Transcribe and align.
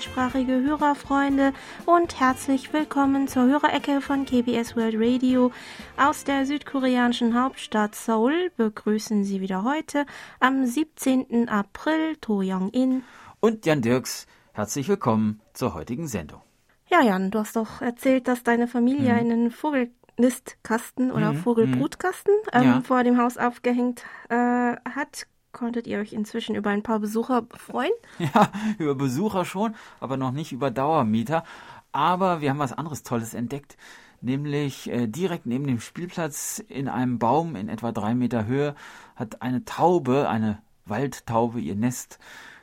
deutschsprachige 0.00 0.62
Hörerfreunde 0.62 1.52
und 1.84 2.18
herzlich 2.18 2.72
willkommen 2.72 3.28
zur 3.28 3.44
Hörerecke 3.44 4.00
von 4.00 4.24
KBS 4.24 4.74
World 4.74 4.94
Radio. 4.96 5.52
Aus 5.98 6.24
der 6.24 6.46
südkoreanischen 6.46 7.38
Hauptstadt 7.38 7.94
Seoul 7.94 8.50
begrüßen 8.56 9.24
Sie 9.24 9.42
wieder 9.42 9.62
heute 9.62 10.06
am 10.38 10.64
17. 10.64 11.50
April 11.50 12.16
To 12.22 12.40
Young-in 12.42 13.02
und 13.40 13.66
Jan 13.66 13.82
Dirks. 13.82 14.26
Herzlich 14.54 14.88
willkommen 14.88 15.42
zur 15.52 15.74
heutigen 15.74 16.06
Sendung. 16.06 16.40
Ja, 16.88 17.02
Jan, 17.02 17.30
du 17.30 17.40
hast 17.40 17.56
doch 17.56 17.82
erzählt, 17.82 18.26
dass 18.26 18.42
deine 18.42 18.68
Familie 18.68 19.12
mhm. 19.12 19.18
einen 19.18 19.50
Vogelnistkasten 19.50 21.12
oder 21.12 21.34
mhm. 21.34 21.36
Vogelbrutkasten 21.36 22.32
ähm, 22.54 22.62
ja. 22.62 22.80
vor 22.80 23.04
dem 23.04 23.18
Haus 23.18 23.36
aufgehängt 23.36 24.02
äh, 24.30 24.34
hat. 24.34 25.26
Konntet 25.52 25.86
ihr 25.88 25.98
euch 25.98 26.12
inzwischen 26.12 26.54
über 26.54 26.70
ein 26.70 26.82
paar 26.82 27.00
Besucher 27.00 27.46
freuen? 27.56 27.92
Ja, 28.18 28.52
über 28.78 28.94
Besucher 28.94 29.44
schon, 29.44 29.74
aber 29.98 30.16
noch 30.16 30.30
nicht 30.30 30.52
über 30.52 30.70
Dauermieter. 30.70 31.44
Aber 31.92 32.40
wir 32.40 32.50
haben 32.50 32.60
was 32.60 32.72
anderes 32.72 33.02
Tolles 33.02 33.34
entdeckt, 33.34 33.76
nämlich 34.20 34.88
äh, 34.90 35.08
direkt 35.08 35.46
neben 35.46 35.66
dem 35.66 35.80
Spielplatz 35.80 36.62
in 36.68 36.88
einem 36.88 37.18
Baum 37.18 37.56
in 37.56 37.68
etwa 37.68 37.90
drei 37.90 38.14
Meter 38.14 38.46
Höhe 38.46 38.76
hat 39.16 39.42
eine 39.42 39.64
Taube, 39.64 40.28
eine 40.28 40.62
Waldtaube, 40.86 41.60
ihr 41.60 41.74
Nest 41.74 42.20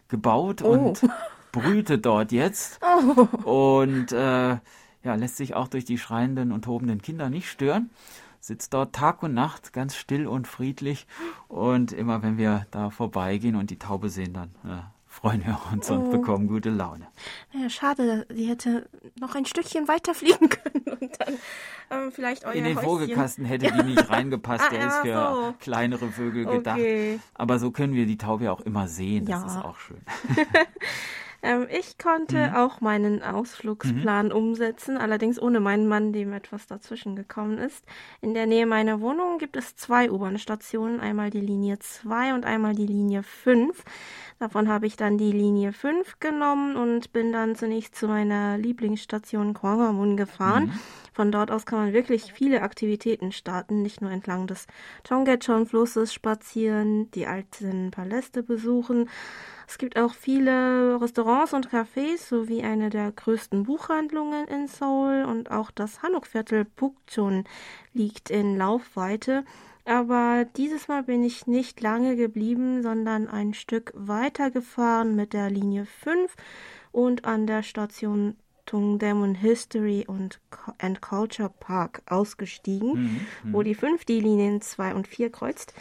gebaut 0.07 0.61
oh. 0.61 0.69
und 0.69 1.01
brütet 1.51 2.05
dort 2.05 2.31
jetzt. 2.31 2.79
Oh. 3.43 3.73
Und 3.75 4.13
äh, 4.13 4.57
ja, 5.03 5.15
lässt 5.15 5.37
sich 5.37 5.55
auch 5.55 5.67
durch 5.67 5.83
die 5.83 5.97
schreienden 5.97 6.53
und 6.53 6.63
tobenden 6.63 7.01
Kinder 7.01 7.29
nicht 7.29 7.49
stören 7.49 7.89
sitzt 8.47 8.73
dort 8.73 8.95
Tag 8.95 9.23
und 9.23 9.33
Nacht 9.33 9.73
ganz 9.73 9.95
still 9.95 10.25
und 10.25 10.47
friedlich. 10.47 11.05
Und 11.47 11.91
immer 11.91 12.23
wenn 12.23 12.37
wir 12.37 12.65
da 12.71 12.89
vorbeigehen 12.89 13.55
und 13.55 13.69
die 13.69 13.77
Taube 13.77 14.09
sehen, 14.09 14.33
dann 14.33 14.49
äh, 14.63 14.81
freuen 15.05 15.45
wir 15.45 15.59
uns 15.71 15.91
oh. 15.91 15.95
und 15.95 16.11
bekommen 16.11 16.47
gute 16.47 16.69
Laune. 16.69 17.07
Ja, 17.51 17.69
schade, 17.69 18.25
sie 18.29 18.47
hätte 18.47 18.89
noch 19.19 19.35
ein 19.35 19.45
Stückchen 19.45 19.87
weiter 19.87 20.13
fliegen 20.13 20.49
können 20.49 20.97
und 20.99 21.19
dann 21.19 21.33
ähm, 21.89 22.11
vielleicht 22.11 22.45
euer 22.45 22.53
In 22.53 22.63
den 22.63 22.77
Häuschen. 22.77 22.89
Vogelkasten 22.89 23.45
hätte 23.45 23.71
die 23.71 23.83
nicht 23.83 24.09
reingepasst, 24.09 24.65
ah, 24.67 24.69
der 24.69 24.87
ist 24.87 24.97
für 24.97 25.13
so. 25.13 25.53
kleinere 25.59 26.07
Vögel 26.07 26.45
gedacht. 26.45 26.79
Okay. 26.79 27.19
Aber 27.33 27.59
so 27.59 27.71
können 27.71 27.93
wir 27.93 28.05
die 28.05 28.17
Taube 28.17 28.51
auch 28.51 28.61
immer 28.61 28.87
sehen, 28.87 29.25
das 29.25 29.41
ja. 29.41 29.47
ist 29.47 29.65
auch 29.65 29.77
schön. 29.77 30.01
Ähm, 31.43 31.67
ich 31.69 31.97
konnte 31.97 32.49
mhm. 32.49 32.55
auch 32.55 32.81
meinen 32.81 33.21
Ausflugsplan 33.21 34.27
mhm. 34.27 34.31
umsetzen, 34.31 34.97
allerdings 34.97 35.41
ohne 35.41 35.59
meinen 35.59 35.87
Mann, 35.87 36.13
dem 36.13 36.33
etwas 36.33 36.67
dazwischen 36.67 37.15
gekommen 37.15 37.57
ist. 37.57 37.85
In 38.21 38.33
der 38.33 38.47
Nähe 38.47 38.65
meiner 38.65 39.01
Wohnung 39.01 39.37
gibt 39.37 39.57
es 39.57 39.75
zwei 39.75 40.11
U-Bahn-Stationen, 40.11 40.99
einmal 40.99 41.29
die 41.29 41.41
Linie 41.41 41.79
2 41.79 42.33
und 42.33 42.45
einmal 42.45 42.75
die 42.75 42.87
Linie 42.87 43.23
5. 43.23 43.83
Davon 44.39 44.67
habe 44.67 44.85
ich 44.85 44.95
dann 44.95 45.17
die 45.17 45.31
Linie 45.31 45.73
5 45.73 46.19
genommen 46.19 46.75
und 46.75 47.11
bin 47.11 47.31
dann 47.31 47.55
zunächst 47.55 47.95
zu 47.95 48.07
meiner 48.07 48.57
Lieblingsstation 48.57 49.53
Gwanghwamun 49.53 50.15
gefahren. 50.15 50.65
Mhm. 50.65 50.79
Von 51.13 51.31
dort 51.31 51.49
aus 51.49 51.65
kann 51.65 51.79
man 51.79 51.93
wirklich 51.93 52.31
viele 52.31 52.61
Aktivitäten 52.61 53.31
starten, 53.31 53.81
nicht 53.81 54.01
nur 54.01 54.11
entlang 54.11 54.45
des 54.45 54.67
Chongechon-Flusses 55.07 56.13
spazieren, 56.13 57.09
die 57.11 57.25
alten 57.25 57.89
Paläste 57.89 58.43
besuchen, 58.43 59.09
es 59.69 59.77
gibt 59.77 59.99
auch 59.99 60.13
viele 60.13 60.99
Restaurants 61.01 61.53
und 61.53 61.69
Cafés 61.69 62.29
sowie 62.29 62.63
eine 62.63 62.89
der 62.89 63.11
größten 63.11 63.63
Buchhandlungen 63.63 64.47
in 64.47 64.67
Seoul 64.67 65.25
und 65.25 65.51
auch 65.51 65.71
das 65.71 66.01
Hanok-Viertel 66.01 66.63
Pukchon 66.63 67.43
liegt 67.93 68.29
in 68.29 68.55
Laufweite. 68.55 69.43
Aber 69.87 70.45
dieses 70.57 70.89
Mal 70.89 71.03
bin 71.03 71.23
ich 71.23 71.47
nicht 71.47 71.79
lange 71.79 72.17
geblieben, 72.17 72.83
sondern 72.83 73.29
ein 73.29 73.53
Stück 73.53 73.93
weiter 73.95 74.51
gefahren 74.51 75.15
mit 75.15 75.31
der 75.31 75.49
Linie 75.49 75.85
5 75.85 76.35
und 76.91 77.23
an 77.23 77.47
der 77.47 77.63
Station 77.63 78.35
Tungdaemun 78.65 79.33
History 79.33 80.03
und 80.05 80.41
and 80.77 81.01
Culture 81.01 81.49
Park 81.49 82.01
ausgestiegen, 82.05 82.91
mhm, 83.43 83.53
wo 83.53 83.59
mhm. 83.59 83.63
die 83.63 83.75
5 83.75 84.03
die 84.03 84.19
Linien 84.19 84.59
2 84.59 84.93
und 84.93 85.07
4 85.07 85.31
kreuzt 85.31 85.73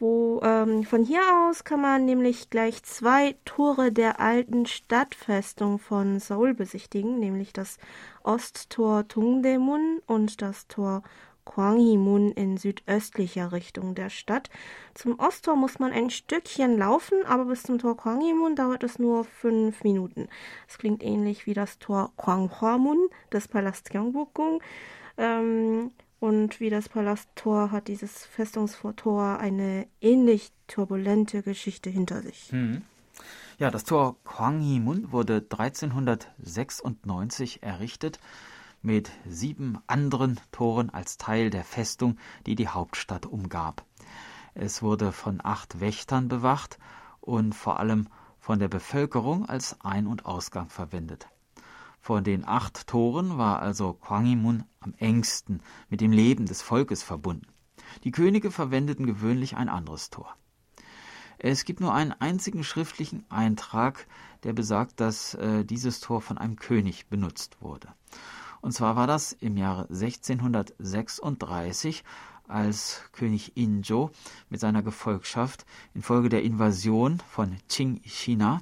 wo 0.00 0.40
ähm, 0.42 0.82
von 0.82 1.04
hier 1.04 1.20
aus 1.30 1.64
kann 1.64 1.82
man 1.82 2.06
nämlich 2.06 2.48
gleich 2.48 2.82
zwei 2.82 3.36
Tore 3.44 3.92
der 3.92 4.18
alten 4.18 4.64
Stadtfestung 4.64 5.78
von 5.78 6.18
Seoul 6.18 6.54
besichtigen, 6.54 7.18
nämlich 7.18 7.52
das 7.52 7.76
Osttor 8.22 9.06
Tungdaemun 9.06 10.00
und 10.06 10.40
das 10.40 10.66
Tor 10.68 11.02
Gwanghimun 11.52 12.32
in 12.32 12.56
südöstlicher 12.56 13.50
Richtung 13.50 13.96
der 13.96 14.08
Stadt. 14.08 14.50
Zum 14.94 15.18
Osttor 15.18 15.56
muss 15.56 15.80
man 15.80 15.92
ein 15.92 16.10
Stückchen 16.10 16.78
laufen, 16.78 17.26
aber 17.26 17.46
bis 17.46 17.64
zum 17.64 17.78
Tor 17.78 17.96
Gwanghimun 17.96 18.54
dauert 18.54 18.84
es 18.84 19.00
nur 19.00 19.24
fünf 19.24 19.82
Minuten. 19.82 20.28
Es 20.68 20.78
klingt 20.78 21.02
ähnlich 21.02 21.46
wie 21.46 21.54
das 21.54 21.80
Tor 21.80 22.12
Gwanghwamun 22.16 23.08
des 23.32 23.48
Palast 23.48 23.90
Gyeongbokgung. 23.90 24.62
Ähm, 25.18 25.90
und 26.20 26.60
wie 26.60 26.70
das 26.70 26.88
Palasttor 26.88 27.72
hat 27.72 27.88
dieses 27.88 28.24
Festungstor 28.26 29.40
eine 29.40 29.88
ähnlich 30.00 30.52
turbulente 30.68 31.42
Geschichte 31.42 31.90
hinter 31.90 32.22
sich. 32.22 32.52
Hm. 32.52 32.82
Ja, 33.58 33.72
das 33.72 33.82
Tor 33.84 34.16
Kwanghimun 34.24 35.10
wurde 35.10 35.44
1396 35.50 37.62
errichtet 37.62 38.20
mit 38.82 39.10
sieben 39.26 39.78
anderen 39.86 40.40
Toren 40.52 40.90
als 40.90 41.18
Teil 41.18 41.50
der 41.50 41.64
Festung, 41.64 42.16
die 42.46 42.54
die 42.54 42.68
Hauptstadt 42.68 43.26
umgab. 43.26 43.84
Es 44.54 44.82
wurde 44.82 45.12
von 45.12 45.40
acht 45.42 45.80
Wächtern 45.80 46.28
bewacht 46.28 46.78
und 47.20 47.54
vor 47.54 47.78
allem 47.78 48.08
von 48.38 48.58
der 48.58 48.68
Bevölkerung 48.68 49.46
als 49.46 49.80
Ein- 49.82 50.06
und 50.06 50.24
Ausgang 50.24 50.70
verwendet. 50.70 51.28
Von 52.00 52.24
den 52.24 52.46
acht 52.46 52.86
Toren 52.86 53.36
war 53.36 53.60
also 53.60 53.92
Kwanghimun 53.92 54.64
am 54.80 54.94
engsten 54.94 55.62
mit 55.90 56.00
dem 56.00 56.12
Leben 56.12 56.46
des 56.46 56.62
Volkes 56.62 57.02
verbunden. 57.02 57.46
Die 58.04 58.10
Könige 58.10 58.50
verwendeten 58.50 59.06
gewöhnlich 59.06 59.56
ein 59.56 59.68
anderes 59.68 60.08
Tor. 60.08 60.34
Es 61.38 61.64
gibt 61.64 61.80
nur 61.80 61.94
einen 61.94 62.12
einzigen 62.12 62.64
schriftlichen 62.64 63.24
Eintrag, 63.30 64.06
der 64.42 64.52
besagt, 64.52 65.00
dass 65.00 65.34
äh, 65.34 65.64
dieses 65.64 66.00
Tor 66.00 66.20
von 66.20 66.38
einem 66.38 66.56
König 66.56 67.08
benutzt 67.08 67.58
wurde. 67.60 67.88
Und 68.60 68.72
zwar 68.72 68.96
war 68.96 69.06
das 69.06 69.32
im 69.32 69.56
Jahre 69.56 69.88
1636, 69.88 72.04
als 72.46 73.00
König 73.12 73.56
Injo 73.56 74.10
mit 74.48 74.60
seiner 74.60 74.82
Gefolgschaft 74.82 75.64
infolge 75.94 76.28
der 76.28 76.42
Invasion 76.42 77.22
von 77.30 77.56
Qing 77.68 78.00
China 78.04 78.60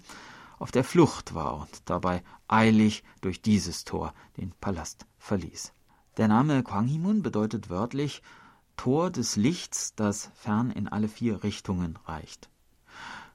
auf 0.58 0.70
der 0.70 0.84
Flucht 0.84 1.34
war 1.34 1.60
und 1.60 1.82
dabei 1.86 2.22
eilig 2.48 3.04
durch 3.20 3.42
dieses 3.42 3.84
Tor 3.84 4.14
den 4.36 4.52
Palast 4.60 5.06
verließ. 5.18 5.72
Der 6.16 6.28
Name 6.28 6.62
Kwanghimun 6.62 7.22
bedeutet 7.22 7.70
wörtlich 7.70 8.22
Tor 8.76 9.10
des 9.10 9.36
Lichts, 9.36 9.94
das 9.94 10.30
fern 10.34 10.70
in 10.70 10.88
alle 10.88 11.08
vier 11.08 11.42
Richtungen 11.42 11.98
reicht. 12.06 12.48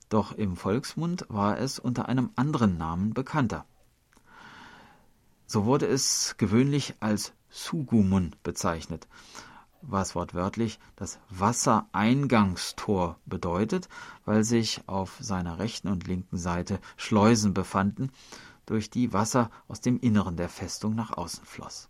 Doch 0.09 0.31
im 0.31 0.55
Volksmund 0.55 1.25
war 1.29 1.57
es 1.57 1.79
unter 1.79 2.07
einem 2.07 2.29
anderen 2.35 2.77
Namen 2.77 3.13
bekannter. 3.13 3.65
So 5.45 5.65
wurde 5.65 5.85
es 5.85 6.35
gewöhnlich 6.37 6.95
als 6.99 7.33
Sugumun 7.49 8.35
bezeichnet, 8.43 9.07
was 9.81 10.15
wortwörtlich 10.15 10.79
das 10.95 11.19
Wassereingangstor 11.29 13.19
bedeutet, 13.25 13.89
weil 14.25 14.43
sich 14.43 14.81
auf 14.87 15.17
seiner 15.19 15.59
rechten 15.59 15.89
und 15.89 16.07
linken 16.07 16.37
Seite 16.37 16.79
Schleusen 16.97 17.53
befanden, 17.53 18.11
durch 18.65 18.89
die 18.89 19.13
Wasser 19.13 19.51
aus 19.67 19.81
dem 19.81 19.99
Inneren 19.99 20.37
der 20.37 20.49
Festung 20.49 20.95
nach 20.95 21.11
außen 21.11 21.45
floss. 21.45 21.89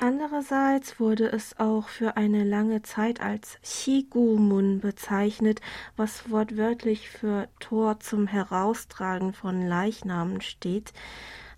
Andererseits 0.00 1.00
wurde 1.00 1.26
es 1.26 1.58
auch 1.58 1.88
für 1.88 2.16
eine 2.16 2.44
lange 2.44 2.82
Zeit 2.82 3.20
als 3.20 3.58
Chigumun 3.62 4.78
bezeichnet, 4.78 5.60
was 5.96 6.30
wortwörtlich 6.30 7.10
für 7.10 7.48
Tor 7.58 7.98
zum 7.98 8.28
Heraustragen 8.28 9.32
von 9.32 9.60
Leichnamen 9.60 10.40
steht. 10.40 10.92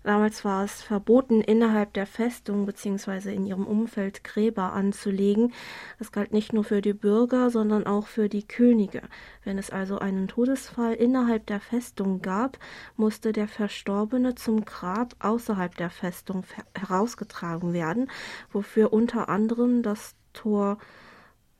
Damals 0.03 0.43
war 0.43 0.63
es 0.63 0.81
verboten, 0.81 1.41
innerhalb 1.41 1.93
der 1.93 2.07
Festung 2.07 2.65
bzw. 2.65 3.33
in 3.33 3.45
ihrem 3.45 3.67
Umfeld 3.67 4.23
Gräber 4.23 4.73
anzulegen. 4.73 5.53
Das 5.99 6.11
galt 6.11 6.33
nicht 6.33 6.53
nur 6.53 6.63
für 6.63 6.81
die 6.81 6.93
Bürger, 6.93 7.51
sondern 7.51 7.85
auch 7.85 8.07
für 8.07 8.27
die 8.27 8.47
Könige. 8.47 9.03
Wenn 9.43 9.59
es 9.59 9.69
also 9.69 9.99
einen 9.99 10.27
Todesfall 10.27 10.93
innerhalb 10.93 11.45
der 11.45 11.59
Festung 11.59 12.21
gab, 12.21 12.57
musste 12.95 13.31
der 13.31 13.47
Verstorbene 13.47 14.33
zum 14.33 14.65
Grab 14.65 15.15
außerhalb 15.19 15.75
der 15.77 15.91
Festung 15.91 16.45
herausgetragen 16.73 17.73
werden, 17.73 18.09
wofür 18.51 18.91
unter 18.93 19.29
anderem 19.29 19.83
das 19.83 20.15
Tor 20.33 20.77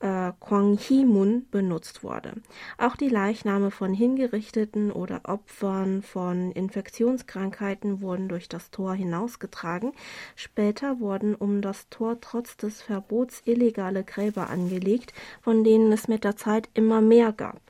äh, 0.02 0.32
Kwanghimun 0.40 1.46
benutzt 1.50 2.02
wurde. 2.02 2.34
Auch 2.76 2.96
die 2.96 3.08
Leichname 3.08 3.70
von 3.70 3.94
Hingerichteten 3.94 4.90
oder 4.90 5.20
Opfern 5.24 6.02
von 6.02 6.52
Infektionskrankheiten 6.52 8.02
wurden 8.02 8.28
durch 8.28 8.48
das 8.48 8.70
Tor 8.70 8.94
hinausgetragen. 8.94 9.92
Später 10.34 11.00
wurden 11.00 11.34
um 11.34 11.62
das 11.62 11.88
Tor 11.88 12.20
trotz 12.20 12.56
des 12.56 12.82
Verbots 12.82 13.42
illegale 13.46 14.02
Gräber 14.04 14.50
angelegt, 14.50 15.12
von 15.40 15.64
denen 15.64 15.92
es 15.92 16.08
mit 16.08 16.24
der 16.24 16.36
Zeit 16.36 16.68
immer 16.74 17.00
mehr 17.00 17.32
gab. 17.32 17.60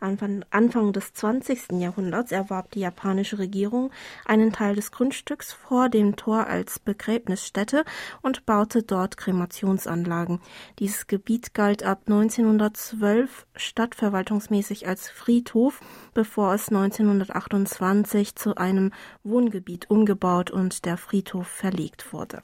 Anfang 0.00 0.92
des 0.92 1.12
20. 1.12 1.72
Jahrhunderts 1.72 2.32
erwarb 2.32 2.70
die 2.72 2.80
japanische 2.80 3.38
Regierung 3.38 3.90
einen 4.24 4.52
Teil 4.52 4.74
des 4.74 4.92
Grundstücks 4.92 5.52
vor 5.52 5.88
dem 5.88 6.16
Tor 6.16 6.46
als 6.46 6.78
Begräbnisstätte 6.78 7.84
und 8.22 8.46
baute 8.46 8.82
dort 8.82 9.16
Kremationsanlagen. 9.16 10.40
Dieses 10.78 11.06
Gebiet 11.06 11.54
galt 11.54 11.82
ab 11.82 12.02
1912 12.06 13.46
stadtverwaltungsmäßig 13.56 14.88
als 14.88 15.08
Friedhof, 15.08 15.80
bevor 16.14 16.54
es 16.54 16.68
1928 16.68 18.34
zu 18.36 18.56
einem 18.56 18.92
Wohngebiet 19.22 19.90
umgebaut 19.90 20.50
und 20.50 20.84
der 20.84 20.96
Friedhof 20.96 21.46
verlegt 21.46 22.12
wurde. 22.12 22.42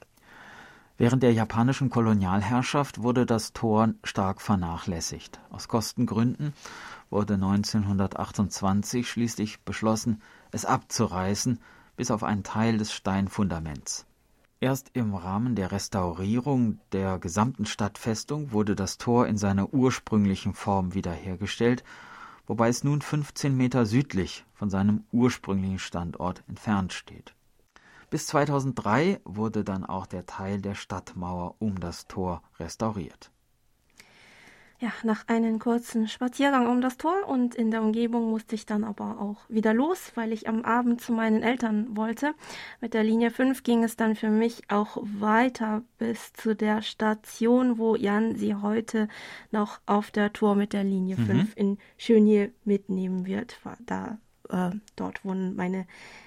Während 0.99 1.21
der 1.21 1.31
japanischen 1.31 1.91
Kolonialherrschaft 1.91 3.03
wurde 3.03 3.27
das 3.27 3.53
Tor 3.53 3.93
stark 4.03 4.41
vernachlässigt. 4.41 5.39
Aus 5.51 5.67
Kostengründen 5.67 6.53
wurde 7.11 7.35
1928 7.35 9.07
schließlich 9.07 9.61
beschlossen, 9.61 10.23
es 10.51 10.65
abzureißen, 10.65 11.59
bis 11.95 12.09
auf 12.09 12.23
einen 12.23 12.41
Teil 12.43 12.79
des 12.79 12.93
Steinfundaments. 12.93 14.07
Erst 14.59 14.89
im 14.93 15.13
Rahmen 15.13 15.53
der 15.53 15.71
Restaurierung 15.71 16.79
der 16.91 17.19
gesamten 17.19 17.67
Stadtfestung 17.67 18.51
wurde 18.51 18.75
das 18.75 18.97
Tor 18.97 19.27
in 19.27 19.37
seiner 19.37 19.71
ursprünglichen 19.71 20.55
Form 20.55 20.95
wiederhergestellt, 20.95 21.83
wobei 22.47 22.69
es 22.69 22.83
nun 22.83 23.03
15 23.03 23.55
Meter 23.55 23.85
südlich 23.85 24.45
von 24.55 24.71
seinem 24.71 25.03
ursprünglichen 25.11 25.77
Standort 25.77 26.43
entfernt 26.47 26.91
steht. 26.91 27.36
Bis 28.09 28.27
2003 28.27 29.19
wurde 29.25 29.63
dann 29.63 29.85
auch 29.85 30.05
der 30.05 30.25
Teil 30.25 30.61
der 30.61 30.75
Stadtmauer 30.75 31.55
um 31.59 31.79
das 31.79 32.07
Tor 32.07 32.41
restauriert. 32.57 33.31
Ja, 34.79 34.93
nach 35.03 35.27
einem 35.27 35.57
kurzen 35.57 36.07
Spaziergang 36.07 36.67
um 36.67 36.81
das 36.81 36.97
Tor 36.97 37.27
und 37.27 37.55
in 37.55 37.71
der 37.71 37.81
Umgebung 37.81 38.29
musste 38.29 38.53
ich 38.53 38.67
dann 38.67 38.83
aber 38.83 39.19
auch 39.19 39.37
wieder 39.49 39.73
los, 39.73 40.11
weil 40.13 40.31
ich 40.31 40.47
am 40.47 40.61
Abend 40.61 41.01
zu 41.01 41.13
meinen 41.13 41.41
Eltern 41.41 41.97
wollte. 41.97 42.35
Mit 42.79 42.93
der 42.93 43.03
Linie 43.03 43.31
5 43.31 43.63
ging 43.63 43.83
es 43.83 43.95
dann 43.95 44.15
für 44.15 44.29
mich 44.29 44.69
auch 44.69 44.97
weiter 45.01 45.81
bis 45.97 46.31
zu 46.33 46.55
der 46.55 46.83
Station, 46.83 47.79
wo 47.79 47.95
Jan 47.95 48.35
sie 48.35 48.53
heute 48.53 49.07
noch 49.49 49.81
auf 49.87 50.11
der 50.11 50.31
Tour 50.31 50.53
mit 50.53 50.73
der 50.73 50.83
Linie 50.83 51.15
5 51.15 51.27
mhm. 51.27 51.53
in 51.55 51.77
Schönje 51.97 52.53
mitnehmen 52.63 53.25
wird. 53.25 53.59
Da 53.87 54.19
äh, 54.49 54.71
dort 54.95 55.23
wohnen 55.25 55.55
meine 55.55 55.85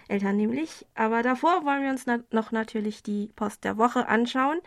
Eltern 0.09 0.37
nämlich. 0.37 0.87
Aber 0.95 1.23
davor 1.23 1.65
wollen 1.65 1.83
wir 1.83 1.91
uns 1.91 2.07
na 2.07 2.19
noch 2.31 2.53
natürlich 2.53 3.03
die 3.03 3.31
Post 3.37 3.65
der 3.65 3.77
Woche 3.79 4.09
anschauen. 4.09 4.59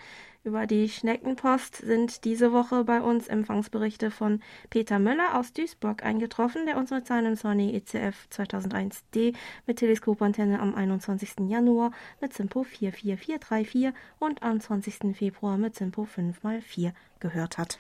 Über 0.46 0.68
die 0.68 0.90
Schneckenpost 0.90 1.78
sind 1.78 2.26
diese 2.26 2.52
Woche 2.52 2.84
bei 2.84 3.00
uns 3.00 3.30
Empfangsberichte 3.30 4.12
von 4.12 4.42
Peter 4.70 5.00
Möller 5.00 5.40
aus 5.40 5.54
Duisburg 5.54 6.04
eingetroffen, 6.04 6.66
der 6.66 6.76
uns 6.76 6.92
mit 6.92 7.08
seinem 7.08 7.38
Sony 7.38 7.74
ECF 7.74 8.28
2001D 8.30 9.36
mit 9.66 9.78
Teleskopantenne 9.78 10.60
am 10.60 10.76
21. 10.76 11.48
Januar 11.48 11.92
mit 12.20 12.34
Simpo 12.34 12.64
44434 12.64 13.94
und 14.20 14.44
am 14.44 14.60
20. 14.60 15.16
Februar 15.16 15.58
mit 15.58 15.76
Simpo 15.76 16.04
5x4 16.04 16.92
gehört 17.22 17.58
hat. 17.58 17.80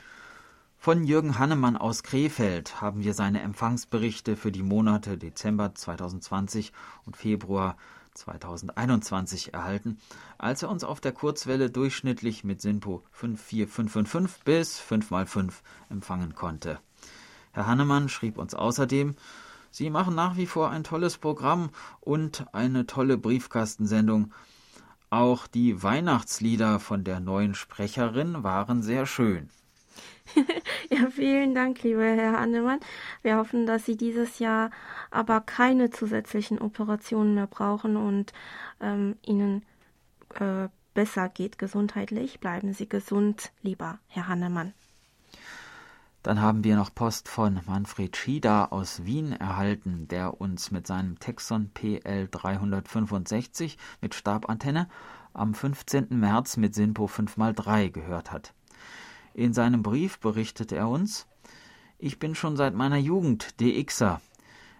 Von 0.84 1.06
Jürgen 1.06 1.40
Hannemann 1.40 1.78
aus 1.78 2.04
Krefeld 2.04 2.82
haben 2.82 3.06
wir 3.06 3.14
seine 3.14 3.42
Empfangsberichte 3.42 4.36
für 4.36 4.52
die 4.52 4.64
Monate 4.64 5.18
Dezember 5.18 5.74
2020 5.74 6.74
und 7.06 7.16
Februar 7.16 7.78
2021 8.16 9.54
erhalten, 9.54 9.98
als 10.38 10.62
er 10.62 10.70
uns 10.70 10.84
auf 10.84 11.00
der 11.00 11.14
Kurzwelle 11.14 11.70
durchschnittlich 11.70 12.44
mit 12.44 12.60
SINPO 12.60 13.02
54555 13.14 14.44
bis 14.44 14.82
5x5 14.82 15.54
empfangen 15.90 16.36
konnte. 16.36 16.82
Herr 17.54 17.66
Hannemann 17.66 18.10
schrieb 18.10 18.38
uns 18.38 18.54
außerdem, 18.54 19.16
Sie 19.72 19.90
machen 19.90 20.16
nach 20.16 20.36
wie 20.36 20.48
vor 20.48 20.70
ein 20.70 20.84
tolles 20.84 21.18
Programm 21.18 21.70
und 22.02 22.54
eine 22.54 22.88
tolle 22.88 23.18
Briefkastensendung. 23.18 24.34
Auch 25.10 25.48
die 25.48 25.82
Weihnachtslieder 25.82 26.82
von 26.82 27.06
der 27.06 27.22
neuen 27.22 27.56
Sprecherin 27.56 28.44
waren 28.44 28.84
sehr 28.84 29.06
schön. 29.06 29.50
ja, 30.90 31.10
vielen 31.10 31.54
Dank, 31.54 31.84
lieber 31.84 32.04
Herr 32.04 32.40
Hannemann. 32.40 32.80
Wir 33.22 33.38
hoffen, 33.38 33.66
dass 33.66 33.86
Sie 33.86 33.98
dieses 33.98 34.40
Jahr 34.40 34.72
aber 35.12 35.42
keine 35.42 35.90
zusätzlichen 35.90 36.60
Operationen 36.60 37.36
mehr 37.36 37.48
brauchen 37.48 37.98
und 37.98 38.34
ähm, 38.82 39.18
Ihnen 39.26 39.64
äh, 40.40 40.70
besser 40.94 41.30
geht 41.30 41.58
gesundheitlich. 41.58 42.40
Bleiben 42.40 42.74
Sie 42.74 42.88
gesund, 42.88 43.52
lieber 43.62 44.00
Herr 44.08 44.28
Hannemann. 44.28 44.74
Dann 46.24 46.42
haben 46.42 46.64
wir 46.64 46.78
noch 46.78 46.96
Post 46.96 47.28
von 47.28 47.60
Manfred 47.68 48.16
Schieder 48.16 48.72
aus 48.72 49.04
Wien 49.04 49.34
erhalten, 49.34 50.08
der 50.08 50.40
uns 50.40 50.72
mit 50.72 50.88
seinem 50.88 51.20
Texon 51.20 51.70
PL 51.74 52.30
365 52.32 53.78
mit 54.00 54.16
Stabantenne 54.16 54.88
am 55.34 55.54
15. 55.54 56.08
März 56.12 56.56
mit 56.56 56.76
SINPO 56.76 57.08
5x3 57.08 57.90
gehört 57.90 58.32
hat. 58.32 58.54
In 59.34 59.52
seinem 59.52 59.82
Brief 59.82 60.20
berichtet 60.20 60.72
er 60.72 60.88
uns, 60.88 61.26
ich 61.98 62.20
bin 62.20 62.36
schon 62.36 62.56
seit 62.56 62.76
meiner 62.76 62.98
Jugend 62.98 63.60
DXer. 63.60 64.22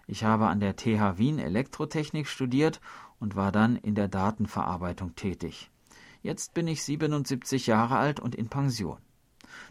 Ich 0.06 0.22
habe 0.22 0.46
an 0.46 0.60
der 0.60 0.76
TH 0.76 1.18
Wien 1.18 1.40
Elektrotechnik 1.40 2.28
studiert 2.28 2.80
und 3.18 3.34
war 3.34 3.50
dann 3.50 3.76
in 3.76 3.96
der 3.96 4.06
Datenverarbeitung 4.06 5.16
tätig. 5.16 5.70
Jetzt 6.22 6.54
bin 6.54 6.68
ich 6.68 6.84
77 6.84 7.66
Jahre 7.66 7.96
alt 7.96 8.20
und 8.20 8.34
in 8.36 8.48
Pension. 8.48 8.98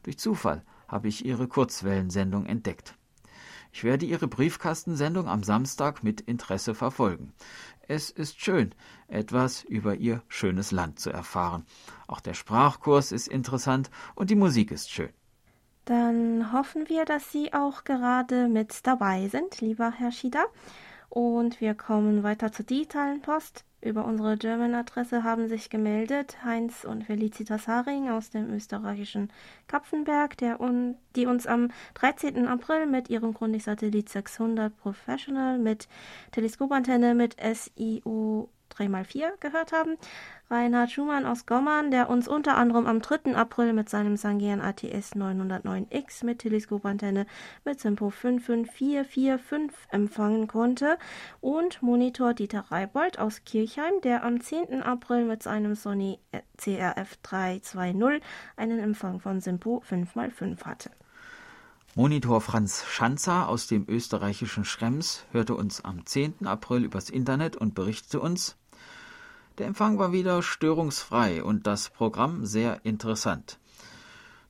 Durch 0.04 0.20
Zufall 0.20 0.64
habe 0.88 1.08
ich 1.08 1.26
Ihre 1.26 1.48
Kurzwellensendung 1.48 2.46
entdeckt. 2.46 2.96
Ich 3.72 3.84
werde 3.84 4.06
Ihre 4.06 4.28
Briefkastensendung 4.28 5.28
am 5.28 5.44
Samstag 5.44 6.04
mit 6.04 6.22
Interesse 6.22 6.76
verfolgen. 6.76 7.34
Es 7.88 8.10
ist 8.10 8.40
schön, 8.40 8.74
etwas 9.08 9.64
über 9.64 9.96
Ihr 9.96 10.22
schönes 10.28 10.72
Land 10.72 11.00
zu 11.00 11.10
erfahren. 11.10 11.66
Auch 12.08 12.22
der 12.22 12.34
Sprachkurs 12.34 13.12
ist 13.12 13.28
interessant 13.28 13.90
und 14.16 14.30
die 14.30 14.36
Musik 14.36 14.72
ist 14.72 14.90
schön. 14.90 15.10
Dann 15.86 16.54
hoffen 16.54 16.88
wir, 16.88 17.04
dass 17.04 17.32
Sie 17.32 17.54
auch 17.54 17.84
gerade 17.84 18.48
mit 18.48 18.88
dabei 18.88 19.28
sind, 19.28 19.60
lieber 19.60 19.92
Herr 19.92 20.12
Schieder. 20.12 20.46
Und 21.14 21.62
wir 21.62 21.76
kommen 21.76 22.24
weiter 22.24 22.52
zur 22.52 22.66
digitalen 22.66 23.22
Post. 23.22 23.66
Über 23.82 24.04
unsere 24.04 24.36
German-Adresse 24.36 25.24
haben 25.24 25.48
sich 25.48 25.70
gemeldet 25.70 26.44
Heinz 26.44 26.86
und 26.86 27.04
Felicitas 27.04 27.68
Haring 27.68 28.10
aus 28.10 28.32
dem 28.32 28.52
österreichischen 28.52 29.32
Kapfenberg, 29.68 30.36
der 30.38 30.60
un 30.60 30.96
die 31.16 31.28
uns 31.28 31.46
am 31.46 31.70
13. 31.94 32.48
April 32.48 32.88
mit 32.88 33.12
ihrem 33.12 33.36
Grundig-Satellit 33.36 34.10
600 34.10 34.76
Professional 34.76 35.60
mit 35.60 35.88
Teleskopantenne 36.32 37.14
mit 37.14 37.36
SIO 37.40 38.50
3x4 38.74 39.38
gehört 39.40 39.72
haben. 39.72 39.98
Reinhard 40.50 40.92
Schumann 40.92 41.26
aus 41.26 41.46
Gommern, 41.46 41.92
der 41.92 42.10
uns 42.10 42.28
unter 42.28 42.58
anderem 42.58 42.86
am 42.86 43.02
3. 43.02 43.36
April 43.36 43.74
mit 43.74 43.90
seinem 43.90 44.18
Sangean 44.18 44.62
ATS 44.62 45.16
909X 45.16 46.26
mit 46.26 46.40
Teleskopantenne 46.40 47.26
mit 47.66 47.80
Simpo 47.80 48.10
55445 48.10 49.72
empfangen 49.90 50.48
konnte. 50.48 50.98
Und 51.42 51.82
Monitor 51.82 52.34
Dieter 52.34 52.66
Reibold 52.72 53.20
aus 53.20 53.44
Kirchheim, 53.46 54.02
der 54.04 54.24
am 54.24 54.42
10. 54.42 54.84
April 54.84 55.26
mit 55.26 55.44
seinem 55.44 55.76
Sony 55.76 56.20
CRF 56.58 57.18
320 57.24 58.22
einen 58.58 58.80
Empfang 58.80 59.20
von 59.20 59.40
Simpo 59.40 59.84
5x5 59.90 60.66
hatte. 60.66 60.92
Monitor 61.96 62.42
Franz 62.42 62.86
Schanzer 62.88 63.48
aus 63.48 63.68
dem 63.68 63.86
österreichischen 63.88 64.66
Schrems 64.66 65.26
hörte 65.32 65.54
uns 65.54 65.86
am 65.86 66.04
10. 66.04 66.48
April 66.48 66.84
übers 66.84 67.12
Internet 67.12 67.56
und 67.56 67.76
berichtete 67.76 68.20
uns, 68.20 68.58
der 69.58 69.68
Empfang 69.68 70.00
war 70.00 70.12
wieder 70.12 70.42
störungsfrei 70.42 71.44
und 71.44 71.68
das 71.68 71.90
Programm 71.90 72.46
sehr 72.46 72.84
interessant. 72.84 73.60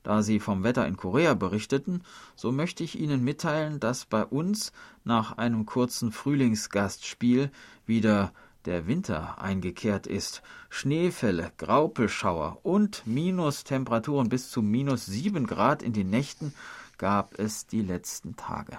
Da 0.02 0.22
Sie 0.22 0.38
vom 0.38 0.62
Wetter 0.64 0.86
in 0.86 0.96
Korea 0.96 1.34
berichteten, 1.34 2.02
so 2.36 2.52
möchte 2.52 2.84
ich 2.84 2.98
Ihnen 2.98 3.24
mitteilen, 3.24 3.80
dass 3.80 4.04
bei 4.04 4.24
uns 4.24 4.72
nach 5.02 5.38
einem 5.38 5.64
kurzen 5.64 6.12
Frühlingsgastspiel 6.12 7.50
wieder 7.86 8.32
der 8.66 8.86
Winter 8.86 9.40
eingekehrt 9.40 10.06
ist. 10.06 10.42
Schneefälle, 10.68 11.52
Graupelschauer 11.56 12.58
und 12.62 13.06
Minustemperaturen 13.06 14.28
bis 14.28 14.50
zu 14.50 14.62
minus 14.62 15.06
sieben 15.06 15.46
Grad 15.46 15.82
in 15.82 15.92
den 15.92 16.10
Nächten 16.10 16.54
gab 16.98 17.38
es 17.38 17.66
die 17.66 17.82
letzten 17.82 18.36
Tage. 18.36 18.78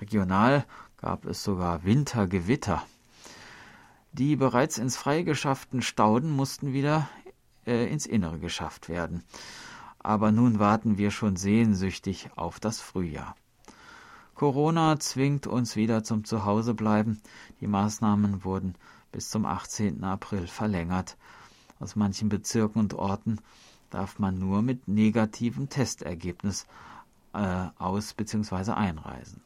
Regional 0.00 0.64
gab 0.96 1.26
es 1.26 1.42
sogar 1.42 1.84
Wintergewitter. 1.84 2.82
Die 4.12 4.36
bereits 4.36 4.76
ins 4.76 4.98
Freie 4.98 5.24
geschafften 5.24 5.80
Stauden 5.80 6.30
mussten 6.30 6.74
wieder 6.74 7.08
äh, 7.66 7.90
ins 7.90 8.04
Innere 8.04 8.38
geschafft 8.38 8.90
werden. 8.90 9.24
Aber 9.98 10.32
nun 10.32 10.58
warten 10.58 10.98
wir 10.98 11.10
schon 11.10 11.36
sehnsüchtig 11.36 12.28
auf 12.36 12.60
das 12.60 12.78
Frühjahr. 12.80 13.34
Corona 14.34 14.98
zwingt 14.98 15.46
uns 15.46 15.76
wieder 15.76 16.04
zum 16.04 16.24
Zuhausebleiben. 16.24 17.22
Die 17.60 17.66
Maßnahmen 17.66 18.44
wurden 18.44 18.74
bis 19.12 19.30
zum 19.30 19.46
18. 19.46 20.04
April 20.04 20.46
verlängert. 20.46 21.16
Aus 21.78 21.96
manchen 21.96 22.28
Bezirken 22.28 22.80
und 22.80 22.92
Orten 22.92 23.38
darf 23.88 24.18
man 24.18 24.38
nur 24.38 24.60
mit 24.60 24.88
negativem 24.88 25.70
Testergebnis 25.70 26.66
äh, 27.32 27.66
aus 27.78 28.12
bzw. 28.12 28.72
einreisen. 28.72 29.42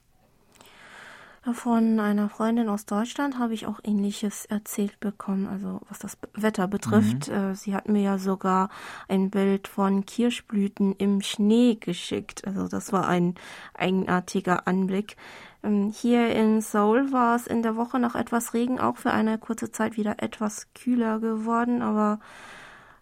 Von 1.55 2.01
einer 2.01 2.29
Freundin 2.29 2.69
aus 2.69 2.87
Deutschland 2.87 3.39
habe 3.39 3.55
ich 3.55 3.67
auch 3.67 3.79
ähnliches 3.85 4.47
erzählt 4.47 4.99
bekommen, 4.99 5.47
also 5.47 5.81
was 5.89 6.01
das 6.01 6.19
Wetter 6.35 6.67
betrifft. 6.67 7.29
Mhm. 7.29 7.35
Äh, 7.35 7.55
sie 7.55 7.75
hat 7.75 7.89
mir 7.89 8.03
ja 8.03 8.19
sogar 8.19 8.69
ein 9.09 9.31
Bild 9.31 9.69
von 9.69 10.05
Kirschblüten 10.05 10.97
im 10.97 11.21
Schnee 11.21 11.77
geschickt. 11.77 12.47
Also 12.47 12.67
das 12.67 12.93
war 12.93 13.07
ein 13.07 13.37
eigenartiger 13.75 14.67
Anblick. 14.67 15.17
Ähm, 15.63 15.93
hier 15.95 16.35
in 16.35 16.61
Seoul 16.61 17.13
war 17.13 17.37
es 17.37 17.47
in 17.47 17.63
der 17.63 17.77
Woche 17.77 18.01
nach 18.01 18.17
etwas 18.17 18.53
Regen 18.53 18.81
auch 18.81 18.97
für 18.97 19.13
eine 19.13 19.39
kurze 19.39 19.71
Zeit 19.71 19.97
wieder 19.97 20.23
etwas 20.23 20.67
kühler 20.75 21.21
geworden, 21.21 21.81
aber 21.81 22.19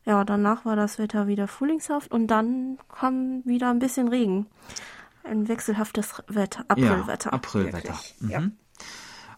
ja, 0.04 0.22
danach 0.24 0.66
war 0.66 0.76
das 0.76 0.98
Wetter 0.98 1.28
wieder 1.28 1.48
frühlingshaft 1.48 2.12
und 2.12 2.26
dann 2.26 2.78
kam 2.94 3.42
wieder 3.46 3.70
ein 3.70 3.78
bisschen 3.78 4.08
Regen 4.08 4.46
ein 5.24 5.48
wechselhaftes 5.48 6.22
Wetter, 6.28 6.64
Aprilwetter. 6.68 7.30
Ja, 7.30 7.34
Aprilwetter. 7.34 7.98
Mhm. 8.20 8.30
Ja. 8.30 8.42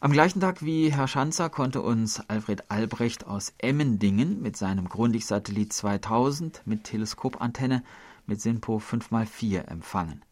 Am 0.01 0.13
gleichen 0.13 0.41
Tag 0.41 0.63
wie 0.63 0.93
Herr 0.93 1.09
Schanzer 1.09 1.49
konnte 1.49 1.81
uns 1.81 2.21
Alfred 2.29 2.71
Albrecht 2.71 3.27
aus 3.27 3.55
Emmendingen 3.59 4.43
mit 4.43 4.57
seinem 4.57 4.89
Grundig-Satellit 4.89 5.73
2000 5.73 6.63
mit 6.67 6.85
Teleskopantenne 6.85 7.83
mit 8.27 8.41
SINPO 8.41 8.79
5x4 8.79 9.67
empfangen. 9.69 10.23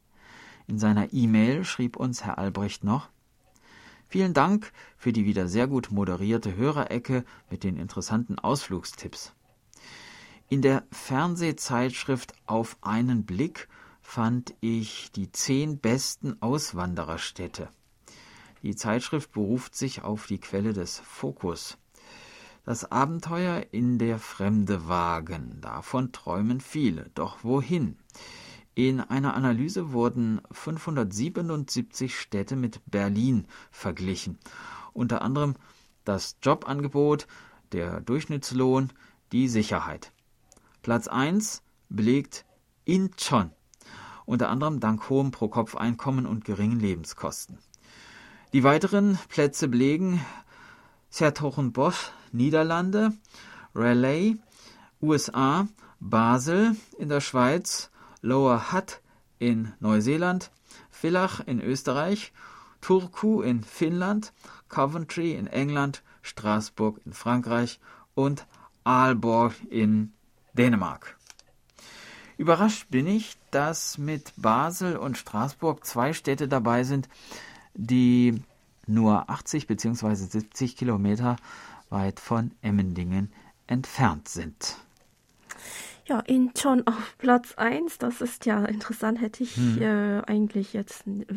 In 0.66 0.78
seiner 0.78 1.12
E-Mail 1.12 1.64
schrieb 1.64 1.96
uns 1.96 2.24
Herr 2.24 2.38
Albrecht 2.38 2.84
noch, 2.84 3.08
Vielen 4.06 4.34
Dank 4.34 4.70
für 4.96 5.12
die 5.12 5.24
wieder 5.24 5.48
sehr 5.48 5.66
gut 5.66 5.90
moderierte 5.90 6.54
Hörerecke 6.54 7.24
mit 7.50 7.64
den 7.64 7.78
interessanten 7.78 8.38
Ausflugstipps. 8.38 9.32
In 10.48 10.62
der 10.62 10.84
Fernsehzeitschrift 10.92 12.34
Auf 12.46 12.76
einen 12.82 13.24
Blick 13.24 13.66
fand 14.04 14.54
ich 14.60 15.10
die 15.10 15.32
zehn 15.32 15.78
besten 15.78 16.40
Auswandererstädte. 16.40 17.68
Die 18.62 18.76
Zeitschrift 18.76 19.32
beruft 19.32 19.74
sich 19.74 20.02
auf 20.02 20.26
die 20.26 20.38
Quelle 20.38 20.72
des 20.72 21.00
Fokus. 21.00 21.78
Das 22.64 22.92
Abenteuer 22.92 23.66
in 23.72 23.98
der 23.98 24.18
Fremde 24.18 24.86
wagen, 24.86 25.58
davon 25.60 26.12
träumen 26.12 26.60
viele. 26.60 27.10
Doch 27.14 27.42
wohin? 27.42 27.96
In 28.74 29.00
einer 29.00 29.34
Analyse 29.34 29.92
wurden 29.92 30.40
577 30.52 32.16
Städte 32.16 32.56
mit 32.56 32.80
Berlin 32.86 33.46
verglichen. 33.70 34.38
Unter 34.92 35.22
anderem 35.22 35.56
das 36.04 36.36
Jobangebot, 36.42 37.26
der 37.72 38.00
Durchschnittslohn, 38.00 38.92
die 39.32 39.48
Sicherheit. 39.48 40.12
Platz 40.82 41.08
1 41.08 41.62
belegt 41.88 42.44
Incheon 42.84 43.50
unter 44.26 44.48
anderem 44.48 44.80
dank 44.80 45.08
hohem 45.08 45.30
Pro-Kopf-Einkommen 45.30 46.26
und 46.26 46.44
geringen 46.44 46.80
Lebenskosten. 46.80 47.58
Die 48.52 48.64
weiteren 48.64 49.18
Plätze 49.28 49.68
belegen 49.68 50.24
Sertogenbosch, 51.10 52.12
Niederlande, 52.32 53.12
Raleigh, 53.74 54.36
USA, 55.00 55.68
Basel 56.00 56.76
in 56.98 57.08
der 57.08 57.20
Schweiz, 57.20 57.90
Lower 58.20 58.72
Hutt 58.72 59.00
in 59.38 59.72
Neuseeland, 59.80 60.50
Villach 60.90 61.40
in 61.40 61.60
Österreich, 61.60 62.32
Turku 62.80 63.42
in 63.42 63.62
Finnland, 63.62 64.32
Coventry 64.68 65.32
in 65.32 65.46
England, 65.46 66.02
Straßburg 66.22 67.00
in 67.04 67.12
Frankreich 67.12 67.80
und 68.14 68.46
Aalborg 68.84 69.54
in 69.70 70.12
Dänemark. 70.52 71.16
Überrascht 72.36 72.90
bin 72.90 73.06
ich, 73.06 73.36
dass 73.50 73.98
mit 73.98 74.32
Basel 74.36 74.96
und 74.96 75.16
Straßburg 75.16 75.84
zwei 75.84 76.12
Städte 76.12 76.48
dabei 76.48 76.84
sind, 76.84 77.08
die 77.74 78.42
nur 78.86 79.30
80 79.30 79.66
bzw. 79.66 80.14
70 80.14 80.76
Kilometer 80.76 81.36
weit 81.90 82.20
von 82.20 82.50
Emmendingen 82.62 83.32
entfernt 83.66 84.28
sind. 84.28 84.76
Ja, 86.06 86.20
Incheon 86.20 86.86
auf 86.86 87.16
Platz 87.16 87.54
1, 87.54 87.96
das 87.96 88.20
ist 88.20 88.44
ja 88.44 88.62
interessant, 88.66 89.22
hätte 89.22 89.42
ich 89.42 89.56
hm. 89.56 89.80
äh, 89.80 90.20
eigentlich 90.26 90.74
jetzt 90.74 91.06
äh, 91.06 91.32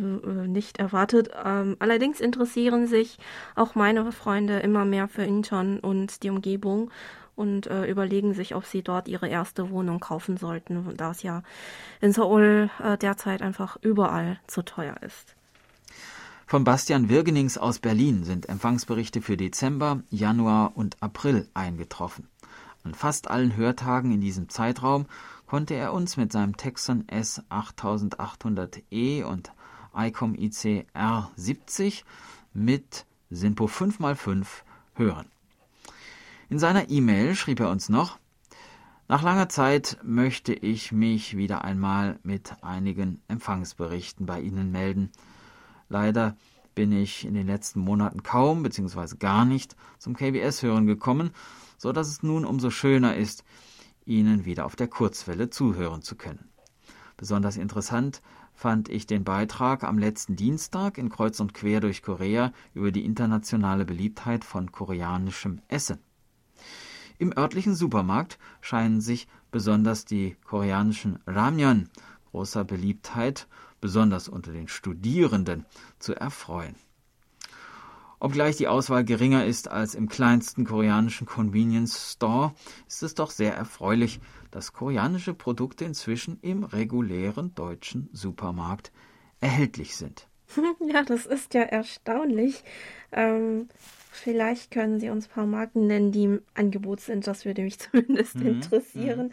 nicht 0.48 0.78
erwartet. 0.78 1.30
Ähm, 1.46 1.78
allerdings 1.80 2.20
interessieren 2.20 2.86
sich 2.86 3.18
auch 3.56 3.76
meine 3.76 4.12
Freunde 4.12 4.60
immer 4.60 4.84
mehr 4.84 5.08
für 5.08 5.24
Incheon 5.24 5.80
und 5.80 6.22
die 6.24 6.30
Umgebung 6.30 6.92
und 7.38 7.68
äh, 7.68 7.86
überlegen 7.86 8.34
sich, 8.34 8.56
ob 8.56 8.66
sie 8.66 8.82
dort 8.82 9.08
ihre 9.08 9.30
erste 9.30 9.70
Wohnung 9.70 10.00
kaufen 10.00 10.38
sollten, 10.38 10.96
da 10.98 11.12
es 11.12 11.22
ja 11.22 11.44
in 12.02 12.12
Seoul 12.12 12.70
äh, 12.84 12.98
derzeit 12.98 13.42
einfach 13.42 13.78
überall 13.82 14.40
zu 14.48 14.64
teuer 14.64 14.96
ist. 15.02 15.36
Von 16.48 16.64
Bastian 16.64 17.10
Wirgenings 17.10 17.58
aus 17.58 17.80
Berlin 17.80 18.24
sind 18.24 18.50
Empfangsberichte 18.50 19.22
für 19.22 19.38
Dezember, 19.38 20.02
Januar 20.10 20.72
und 20.76 21.02
April 21.02 21.48
eingetroffen. 21.54 22.28
An 22.84 22.94
fast 22.94 23.30
allen 23.30 23.56
Hörtagen 23.56 24.12
in 24.12 24.22
diesem 24.22 24.50
Zeitraum 24.50 25.06
konnte 25.46 25.76
er 25.76 25.94
uns 25.94 26.18
mit 26.18 26.32
seinem 26.32 26.58
Texon 26.58 27.04
S8800E 27.04 29.26
und 29.26 29.52
ICOM 29.96 30.36
IC 30.36 30.88
R70 30.96 32.04
mit 32.54 33.06
SINPO 33.30 33.66
5x5 33.66 34.46
hören. 34.96 35.28
In 36.50 36.60
seiner 36.60 36.90
E-Mail 36.90 37.36
schrieb 37.36 37.60
er 37.60 37.70
uns 37.70 37.90
noch, 37.90 38.20
nach 39.10 39.22
langer 39.22 39.50
Zeit 39.50 39.98
möchte 40.02 40.54
ich 40.54 40.94
mich 40.94 41.36
wieder 41.36 41.66
einmal 41.66 42.20
mit 42.24 42.54
einigen 42.62 43.22
Empfangsberichten 43.28 44.26
bei 44.26 44.40
Ihnen 44.40 44.72
melden. 44.72 45.12
Leider 45.90 46.38
bin 46.74 46.94
ich 46.94 47.26
in 47.26 47.34
den 47.34 47.48
letzten 47.48 47.82
Monaten 47.82 48.24
kaum 48.24 48.64
bzw. 48.64 49.18
gar 49.20 49.44
nicht 49.44 49.76
zum 49.98 50.16
KBS-Hören 50.16 50.88
gekommen, 50.88 51.32
so 51.78 51.92
dass 51.92 52.08
es 52.08 52.24
nun 52.24 52.46
umso 52.46 52.70
schöner 52.70 53.16
ist, 53.16 53.44
Ihnen 54.06 54.46
wieder 54.46 54.66
auf 54.66 54.78
der 54.78 54.88
Kurzwelle 54.88 55.50
zuhören 55.50 56.02
zu 56.02 56.16
können. 56.16 56.50
Besonders 57.18 57.58
interessant 57.58 58.22
fand 58.54 58.88
ich 58.88 59.06
den 59.06 59.26
Beitrag 59.26 59.84
am 59.84 59.98
letzten 59.98 60.38
Dienstag 60.38 60.98
in 60.98 61.10
Kreuz 61.10 61.42
und 61.42 61.54
Quer 61.54 61.82
durch 61.82 62.02
Korea 62.02 62.54
über 62.74 62.92
die 62.94 63.04
internationale 63.04 63.84
Beliebtheit 63.84 64.46
von 64.46 64.72
koreanischem 64.72 65.62
Essen. 65.68 66.00
Im 67.18 67.36
örtlichen 67.36 67.76
Supermarkt 67.76 68.38
scheinen 68.62 69.02
sich 69.02 69.28
besonders 69.52 70.06
die 70.06 70.36
koreanischen 70.46 71.20
Ramyeon 71.26 71.90
großer 72.32 72.64
Beliebtheit, 72.64 73.48
besonders 73.82 74.28
unter 74.30 74.52
den 74.52 74.68
Studierenden, 74.68 75.66
zu 75.98 76.14
erfreuen. 76.14 76.76
Obgleich 78.20 78.58
die 78.58 78.68
Auswahl 78.68 79.04
geringer 79.04 79.46
ist 79.46 79.68
als 79.68 79.94
im 79.94 80.10
kleinsten 80.10 80.66
koreanischen 80.66 81.28
Convenience 81.28 82.14
Store, 82.14 82.54
ist 82.88 83.04
es 83.04 83.14
doch 83.14 83.30
sehr 83.30 83.56
erfreulich, 83.56 84.20
dass 84.50 84.74
koreanische 84.74 85.36
Produkte 85.36 85.86
inzwischen 85.86 86.40
im 86.42 86.64
regulären 86.64 87.54
deutschen 87.54 88.10
Supermarkt 88.14 88.92
erhältlich 89.40 89.96
sind. 89.96 90.28
Ja, 90.80 91.04
das 91.04 91.26
ist 91.26 91.54
ja 91.54 91.62
erstaunlich. 91.62 92.64
Ähm, 93.12 93.68
Vielleicht 94.18 94.72
können 94.72 95.00
Sie 95.00 95.10
uns 95.10 95.28
ein 95.28 95.32
paar 95.32 95.46
Marken 95.46 95.88
nennen, 95.88 96.12
die 96.12 96.24
im 96.24 96.42
Angebot 96.56 97.02
sind. 97.02 97.28
Das 97.28 97.46
würde 97.46 97.62
mich 97.62 97.80
zumindest 97.80 98.36
mhm. 98.36 98.48
interessieren. 98.48 99.28
Mhm. 99.28 99.32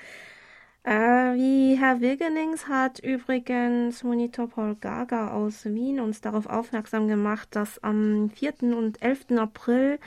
Äh, 0.85 1.35
wie 1.37 1.76
Herr 1.81 2.03
Wilgenings 2.03 2.69
hat 2.69 2.99
übrigens 2.99 4.03
Monitor 4.03 4.49
Paul 4.49 4.75
Gaga 4.75 5.33
aus 5.33 5.64
Wien 5.64 5.99
uns 5.99 6.21
darauf 6.21 6.47
aufmerksam 6.47 7.09
gemacht, 7.09 7.49
dass 7.53 7.83
am 7.83 8.29
4. 8.29 8.76
und 8.76 9.00
11. 9.03 9.38
April 9.38 9.99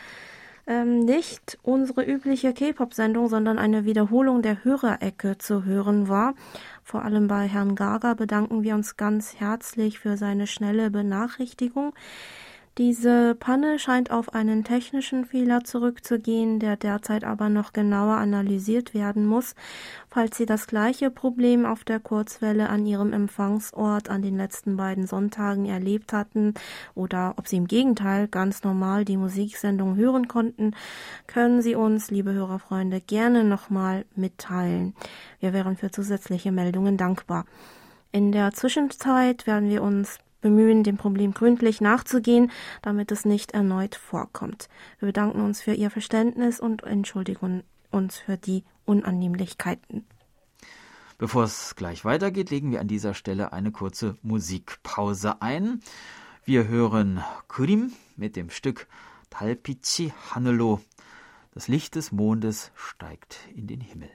ähm, 0.68 1.00
nicht 1.00 1.58
unsere 1.64 2.04
übliche 2.04 2.54
K-Pop-Sendung, 2.54 3.28
sondern 3.28 3.58
eine 3.58 3.86
Wiederholung 3.86 4.44
der 4.44 4.64
Hörerecke 4.64 5.40
zu 5.40 5.66
hören 5.66 6.10
war. 6.10 6.36
Vor 6.84 7.04
allem 7.04 7.28
bei 7.28 7.48
Herrn 7.48 7.74
Gaga 7.74 8.14
bedanken 8.14 8.62
wir 8.62 8.76
uns 8.76 8.98
ganz 8.98 9.40
herzlich 9.40 9.98
für 9.98 10.16
seine 10.16 10.46
schnelle 10.46 10.92
Benachrichtigung. 10.92 11.94
Diese 12.78 13.34
Panne 13.34 13.80
scheint 13.80 14.12
auf 14.12 14.36
einen 14.36 14.64
technischen 14.64 15.26
Fehler 15.26 15.64
zurückzugehen, 15.64 16.60
der 16.60 16.78
derzeit 16.78 17.24
aber 17.24 17.50
noch 17.50 17.74
genauer 17.74 18.18
analysiert 18.18 18.94
werden 18.94 19.26
muss. 19.26 19.56
Falls 20.12 20.38
Sie 20.38 20.46
das 20.46 20.68
gleiche 20.68 21.10
Problem 21.10 21.66
auf 21.66 21.84
der 21.84 22.00
Kurzwelle 22.00 22.70
an 22.70 22.86
Ihrem 22.86 23.14
Empfangsort 23.14 24.12
an 24.12 24.22
den 24.22 24.38
letzten 24.38 24.78
beiden 24.78 25.08
Sonntagen 25.08 25.66
erlebt 25.66 26.14
hatten 26.14 26.54
oder 26.94 27.34
ob 27.38 27.48
Sie 27.48 27.58
im 27.58 27.66
Gegenteil 27.66 28.28
ganz 28.28 28.64
normal 28.64 29.06
die 29.06 29.18
Musiksendung 29.18 29.96
hören 29.96 30.28
konnten, 30.28 30.76
können 31.26 31.64
Sie 31.64 31.74
uns, 31.74 32.12
liebe 32.12 32.32
Hörerfreunde, 32.32 33.02
gerne 33.02 33.44
nochmal 33.44 34.06
mitteilen. 34.16 34.94
Wir 35.40 35.52
wären 35.52 35.78
für 35.78 35.90
zusätzliche 35.90 36.52
Meldungen 36.52 36.96
dankbar. 36.96 37.46
In 38.12 38.32
der 38.32 38.54
Zwischenzeit 38.54 39.48
werden 39.48 39.68
wir 39.68 39.82
uns 39.82 40.20
bemühen, 40.42 40.84
dem 40.84 40.98
Problem 40.98 41.34
gründlich 41.34 41.82
nachzugehen, 41.82 42.52
damit 42.82 43.12
es 43.12 43.26
nicht 43.26 43.52
erneut 43.52 43.96
vorkommt. 43.96 44.70
Wir 45.00 45.08
bedanken 45.08 45.42
uns 45.42 45.62
für 45.62 45.74
Ihr 45.74 45.90
Verständnis 45.90 46.60
und 46.60 46.84
entschuldigen 46.84 47.64
uns 47.92 48.18
für 48.18 48.38
die 48.38 48.64
Unannehmlichkeiten. 48.86 50.06
Bevor 51.18 51.46
es 51.46 51.76
gleich 51.76 52.06
weitergeht, 52.06 52.52
legen 52.52 52.72
wir 52.72 52.80
an 52.80 52.88
dieser 52.88 53.16
Stelle 53.16 53.52
eine 53.52 53.72
kurze 53.72 54.18
Musikpause 54.22 55.42
ein. 55.42 55.82
Wir 56.46 56.68
hören 56.68 57.24
Kurim 57.48 57.92
mit 58.16 58.36
dem 58.36 58.52
Stück 58.52 58.88
Talpici 59.32 60.14
Hanelo. 60.30 60.80
Das 61.54 61.68
Licht 61.68 61.96
des 61.96 62.12
Mondes 62.12 62.72
steigt 62.76 63.40
in 63.56 63.66
den 63.66 63.82
Himmel. 63.82 64.10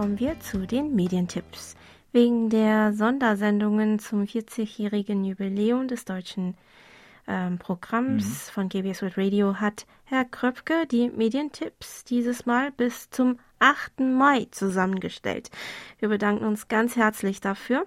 Kommen 0.00 0.20
wir 0.20 0.38
zu 0.38 0.66
den 0.66 0.94
Medientipps. 0.94 1.74
Wegen 2.12 2.50
der 2.50 2.92
Sondersendungen 2.92 3.98
zum 3.98 4.22
40-jährigen 4.22 5.24
Jubiläum 5.24 5.88
des 5.88 6.04
deutschen 6.04 6.54
ähm, 7.26 7.58
Programms 7.58 8.24
mhm. 8.24 8.52
von 8.52 8.68
GBS 8.68 9.02
World 9.02 9.18
Radio 9.18 9.56
hat 9.56 9.86
Herr 10.04 10.24
Kröpke 10.24 10.86
die 10.86 11.10
Medientipps 11.10 12.04
dieses 12.04 12.46
Mal 12.46 12.70
bis 12.70 13.10
zum 13.10 13.38
8. 13.58 14.00
Mai 14.00 14.46
zusammengestellt. 14.52 15.50
Wir 15.98 16.08
bedanken 16.08 16.46
uns 16.46 16.68
ganz 16.68 16.96
herzlich 16.96 17.40
dafür. 17.40 17.86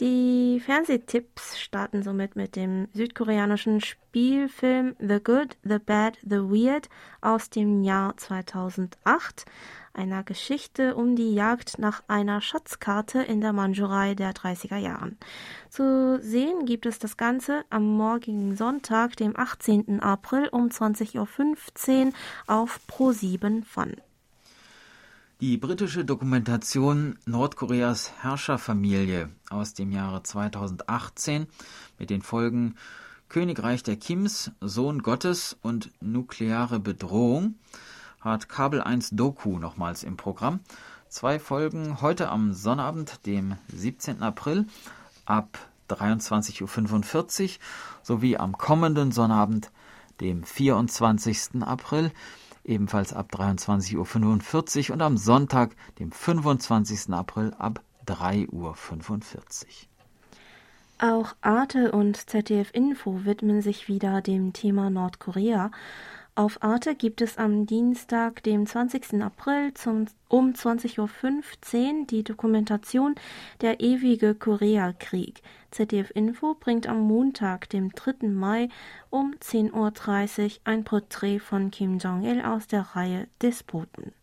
Die 0.00 0.62
Fernsehtipps 0.64 1.60
starten 1.60 2.02
somit 2.02 2.34
mit 2.34 2.56
dem 2.56 2.88
südkoreanischen 2.94 3.82
Spielfilm 3.82 4.96
The 4.98 5.18
Good, 5.22 5.58
The 5.62 5.78
Bad, 5.78 6.16
The 6.22 6.38
Weird 6.38 6.88
aus 7.20 7.50
dem 7.50 7.82
Jahr 7.82 8.16
2008 8.16 9.44
einer 9.92 10.22
Geschichte 10.22 10.94
um 10.94 11.16
die 11.16 11.34
Jagd 11.34 11.78
nach 11.78 12.02
einer 12.08 12.40
Schatzkarte 12.40 13.20
in 13.20 13.42
der 13.42 13.52
Mandschurei 13.52 14.14
der 14.14 14.32
30er 14.32 14.78
Jahren. 14.78 15.18
Zu 15.68 16.18
sehen 16.22 16.64
gibt 16.64 16.86
es 16.86 16.98
das 16.98 17.18
Ganze 17.18 17.64
am 17.68 17.84
morgigen 17.84 18.56
Sonntag, 18.56 19.16
dem 19.16 19.36
18. 19.36 20.00
April 20.00 20.48
um 20.50 20.68
20.15 20.68 22.06
Uhr 22.06 22.12
auf 22.46 22.80
Pro7 22.88 23.64
Fun. 23.66 23.96
Die 25.40 25.56
britische 25.56 26.04
Dokumentation 26.04 27.18
Nordkoreas 27.24 28.12
Herrscherfamilie 28.20 29.30
aus 29.48 29.72
dem 29.72 29.90
Jahre 29.90 30.22
2018 30.22 31.46
mit 31.98 32.10
den 32.10 32.20
Folgen 32.20 32.74
Königreich 33.30 33.82
der 33.82 33.96
Kims, 33.96 34.50
Sohn 34.60 34.98
Gottes 34.98 35.56
und 35.62 35.92
nukleare 36.02 36.78
Bedrohung 36.78 37.54
hat 38.20 38.50
Kabel 38.50 38.82
1 38.82 39.12
Doku 39.12 39.58
nochmals 39.58 40.04
im 40.04 40.18
Programm. 40.18 40.60
Zwei 41.08 41.38
Folgen 41.38 42.02
heute 42.02 42.28
am 42.28 42.52
Sonnabend, 42.52 43.24
dem 43.24 43.56
17. 43.68 44.22
April 44.22 44.66
ab 45.24 45.58
23.45 45.88 47.44
Uhr 47.44 47.48
sowie 48.02 48.36
am 48.36 48.58
kommenden 48.58 49.10
Sonnabend, 49.10 49.70
dem 50.20 50.44
24. 50.44 51.62
April, 51.62 52.12
ebenfalls 52.70 53.12
ab 53.12 53.30
23.45 53.32 54.88
Uhr 54.88 54.94
und 54.94 55.02
am 55.02 55.16
Sonntag, 55.16 55.76
dem 55.98 56.12
25. 56.12 57.12
April 57.12 57.52
ab 57.58 57.82
3.45 58.06 58.48
Uhr. 58.52 58.74
Auch 61.02 61.34
Arte 61.40 61.92
und 61.92 62.28
ZDF 62.28 62.70
Info 62.72 63.24
widmen 63.24 63.62
sich 63.62 63.88
wieder 63.88 64.20
dem 64.20 64.52
Thema 64.52 64.90
Nordkorea. 64.90 65.70
Auf 66.40 66.62
Arte 66.62 66.94
gibt 66.94 67.20
es 67.20 67.36
am 67.36 67.66
Dienstag, 67.66 68.42
dem 68.44 68.64
20. 68.64 69.22
April 69.22 69.74
zum, 69.74 70.06
um 70.28 70.52
20.15 70.54 70.98
Uhr 70.98 72.06
die 72.06 72.24
Dokumentation 72.24 73.14
Der 73.60 73.80
ewige 73.80 74.34
Koreakrieg. 74.34 75.42
ZDF 75.70 76.10
Info 76.14 76.56
bringt 76.58 76.86
am 76.86 77.02
Montag, 77.02 77.68
dem 77.68 77.92
3. 77.92 78.28
Mai 78.28 78.70
um 79.10 79.34
10.30 79.38 79.72
Uhr 79.74 80.50
ein 80.64 80.84
Porträt 80.84 81.40
von 81.40 81.70
Kim 81.70 81.98
Jong-il 81.98 82.40
aus 82.40 82.66
der 82.66 82.96
Reihe 82.96 83.28
Despoten. 83.42 84.14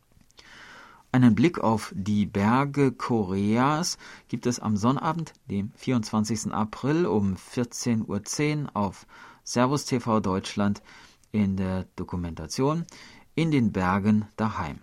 Einen 1.11 1.35
Blick 1.35 1.59
auf 1.59 1.93
die 1.95 2.25
Berge 2.25 2.93
Koreas 2.93 3.99
gibt 4.27 4.47
es 4.47 4.59
am 4.59 4.75
Sonnabend, 4.75 5.33
dem 5.51 5.71
24. 5.75 6.51
April 6.51 7.05
um 7.05 7.35
14.10 7.35 8.63
Uhr 8.63 8.69
auf 8.73 9.05
Servus 9.43 9.85
TV 9.85 10.19
Deutschland 10.19 10.81
in 11.31 11.57
der 11.57 11.85
Dokumentation 11.95 12.85
In 13.35 13.51
den 13.51 13.71
Bergen 13.71 14.25
daheim. 14.35 14.79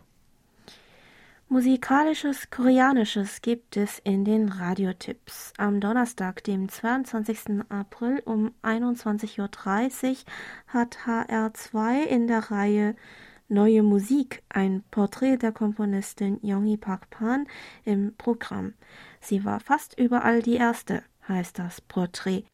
Musikalisches 1.48 2.50
Koreanisches 2.50 3.42
gibt 3.42 3.76
es 3.76 3.98
in 3.98 4.24
den 4.24 4.48
Radiotipps. 4.48 5.52
Am 5.58 5.80
Donnerstag, 5.80 6.42
dem 6.44 6.68
22. 6.68 7.62
April 7.68 8.22
um 8.24 8.52
21.30 8.62 9.38
Uhr 9.40 10.16
hat 10.66 10.98
HR2 11.06 12.04
in 12.06 12.26
der 12.26 12.50
Reihe 12.50 12.96
Neue 13.48 13.82
Musik 13.82 14.42
ein 14.48 14.82
Porträt 14.90 15.36
der 15.36 15.52
Komponistin 15.52 16.40
Yongi 16.42 16.78
Park 16.78 17.10
Pan 17.10 17.46
im 17.84 18.14
Programm. 18.16 18.72
Sie 19.20 19.44
war 19.44 19.60
fast 19.60 19.98
überall 19.98 20.40
die 20.40 20.54
erste, 20.54 21.02
heißt 21.28 21.58
das 21.58 21.82
Porträt. 21.82 22.44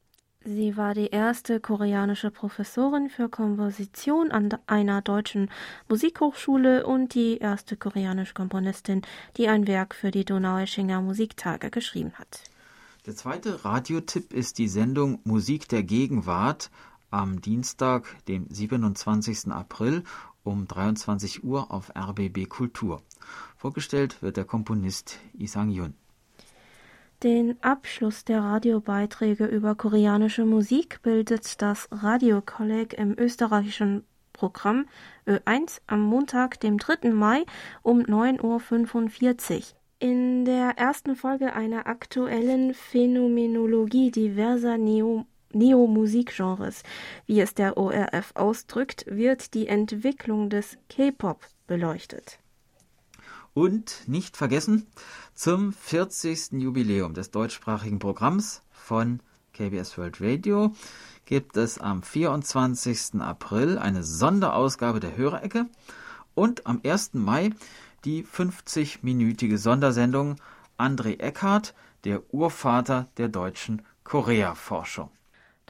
Sie 0.42 0.78
war 0.78 0.94
die 0.94 1.08
erste 1.08 1.60
koreanische 1.60 2.30
Professorin 2.30 3.10
für 3.10 3.28
Komposition 3.28 4.30
an 4.30 4.48
einer 4.66 5.02
deutschen 5.02 5.50
Musikhochschule 5.88 6.86
und 6.86 7.14
die 7.14 7.36
erste 7.36 7.76
koreanische 7.76 8.32
Komponistin, 8.32 9.02
die 9.36 9.48
ein 9.48 9.66
Werk 9.66 9.94
für 9.94 10.10
die 10.10 10.24
Donaueschinger 10.24 11.02
Musiktage 11.02 11.70
geschrieben 11.70 12.12
hat. 12.14 12.44
Der 13.04 13.14
zweite 13.14 13.66
Radiotipp 13.66 14.32
ist 14.32 14.56
die 14.56 14.68
Sendung 14.68 15.20
Musik 15.24 15.68
der 15.68 15.82
Gegenwart 15.82 16.70
am 17.10 17.42
Dienstag, 17.42 18.06
dem 18.26 18.46
27. 18.48 19.52
April 19.52 20.04
um 20.42 20.66
23 20.66 21.44
Uhr 21.44 21.70
auf 21.70 21.92
RBB 21.94 22.48
Kultur. 22.48 23.02
Vorgestellt 23.58 24.22
wird 24.22 24.38
der 24.38 24.46
Komponist 24.46 25.18
Isang 25.34 25.70
Yun. 25.70 25.94
Den 27.22 27.62
Abschluss 27.62 28.24
der 28.24 28.40
Radiobeiträge 28.40 29.44
über 29.44 29.74
koreanische 29.74 30.46
Musik 30.46 31.02
bildet 31.02 31.60
das 31.60 31.86
Radiokolleg 31.92 32.94
im 32.94 33.14
österreichischen 33.18 34.04
Programm 34.32 34.86
Ö1 35.26 35.82
am 35.86 36.00
Montag, 36.00 36.60
dem 36.60 36.78
3. 36.78 37.10
Mai 37.10 37.44
um 37.82 38.00
9.45 38.00 39.56
Uhr. 39.56 39.62
In 39.98 40.46
der 40.46 40.78
ersten 40.78 41.14
Folge 41.14 41.52
einer 41.52 41.86
aktuellen 41.86 42.72
Phänomenologie 42.72 44.10
diverser 44.10 44.78
Neo 44.78 45.26
Neo-Musikgenres, 45.52 46.84
wie 47.26 47.40
es 47.40 47.52
der 47.52 47.76
ORF 47.76 48.32
ausdrückt, 48.34 49.04
wird 49.08 49.52
die 49.52 49.66
Entwicklung 49.66 50.48
des 50.48 50.78
K-Pop 50.88 51.44
beleuchtet. 51.66 52.38
Und 53.60 54.04
nicht 54.06 54.38
vergessen, 54.38 54.86
zum 55.34 55.74
40. 55.74 56.52
Jubiläum 56.52 57.12
des 57.12 57.30
deutschsprachigen 57.30 57.98
Programms 57.98 58.62
von 58.72 59.20
KBS 59.52 59.98
World 59.98 60.18
Radio 60.22 60.74
gibt 61.26 61.58
es 61.58 61.76
am 61.76 62.02
24. 62.02 63.20
April 63.20 63.76
eine 63.76 64.02
Sonderausgabe 64.02 64.98
der 64.98 65.14
Hörerecke 65.14 65.66
und 66.34 66.66
am 66.66 66.80
1. 66.82 67.12
Mai 67.12 67.50
die 68.06 68.24
50-minütige 68.24 69.58
Sondersendung 69.58 70.36
André 70.78 71.20
Eckhardt, 71.20 71.74
der 72.04 72.32
Urvater 72.32 73.08
der 73.18 73.28
deutschen 73.28 73.82
Korea-Forschung. 74.04 75.10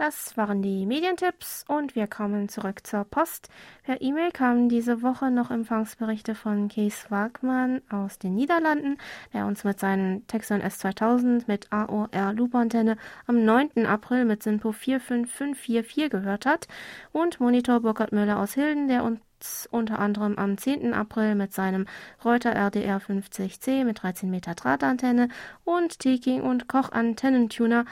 Das 0.00 0.34
waren 0.38 0.62
die 0.62 0.86
Medientipps 0.86 1.62
und 1.68 1.94
wir 1.94 2.06
kommen 2.06 2.48
zurück 2.48 2.86
zur 2.86 3.04
Post. 3.04 3.50
Per 3.82 4.00
E-Mail 4.00 4.30
kamen 4.30 4.70
diese 4.70 5.02
Woche 5.02 5.30
noch 5.30 5.50
Empfangsberichte 5.50 6.34
von 6.34 6.68
Kees 6.68 7.10
Wagmann 7.10 7.82
aus 7.90 8.18
den 8.18 8.34
Niederlanden, 8.34 8.96
der 9.34 9.44
uns 9.44 9.62
mit 9.62 9.78
seinem 9.78 10.26
Texon 10.26 10.62
S2000 10.62 11.42
mit 11.48 11.70
AOR 11.70 12.32
Loop-Antenne 12.32 12.96
am 13.26 13.44
9. 13.44 13.84
April 13.84 14.24
mit 14.24 14.42
Sinpo 14.42 14.72
45544 14.72 16.08
gehört 16.08 16.46
hat 16.46 16.66
und 17.12 17.38
Monitor 17.38 17.80
Burkhard 17.80 18.12
Müller 18.12 18.38
aus 18.38 18.54
Hilden, 18.54 18.88
der 18.88 19.04
uns 19.04 19.68
unter 19.70 19.98
anderem 19.98 20.38
am 20.38 20.56
10. 20.56 20.94
April 20.94 21.34
mit 21.34 21.52
seinem 21.52 21.84
Reuter 22.24 22.52
RDR 22.54 23.02
50C 23.02 23.84
mit 23.84 24.02
13 24.02 24.30
Meter 24.30 24.54
Drahtantenne 24.54 25.28
und 25.64 25.98
Teking 25.98 26.40
und 26.40 26.68
Koch 26.68 26.90
Antennentuner 26.90 27.84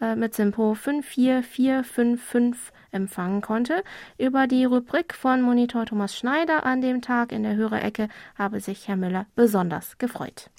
äh, 0.00 0.16
mit 0.16 0.34
Simpo 0.34 0.74
54455 0.74 2.72
empfangen 2.90 3.40
konnte. 3.40 3.82
Über 4.18 4.46
die 4.46 4.64
Rubrik 4.64 5.14
von 5.14 5.42
Monitor 5.42 5.86
Thomas 5.86 6.16
Schneider 6.16 6.64
an 6.64 6.80
dem 6.80 7.02
Tag 7.02 7.32
in 7.32 7.42
der 7.42 7.56
Hörerecke 7.56 8.08
habe 8.36 8.60
sich 8.60 8.88
Herr 8.88 8.96
Müller 8.96 9.26
besonders 9.34 9.98
gefreut. 9.98 10.50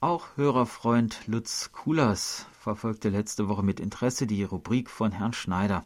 Auch 0.00 0.36
Hörerfreund 0.36 1.28
Lutz 1.28 1.70
Kulas 1.72 2.46
verfolgte 2.58 3.08
letzte 3.08 3.48
Woche 3.48 3.62
mit 3.62 3.78
Interesse 3.78 4.26
die 4.26 4.42
Rubrik 4.42 4.90
von 4.90 5.12
Herrn 5.12 5.32
Schneider. 5.32 5.84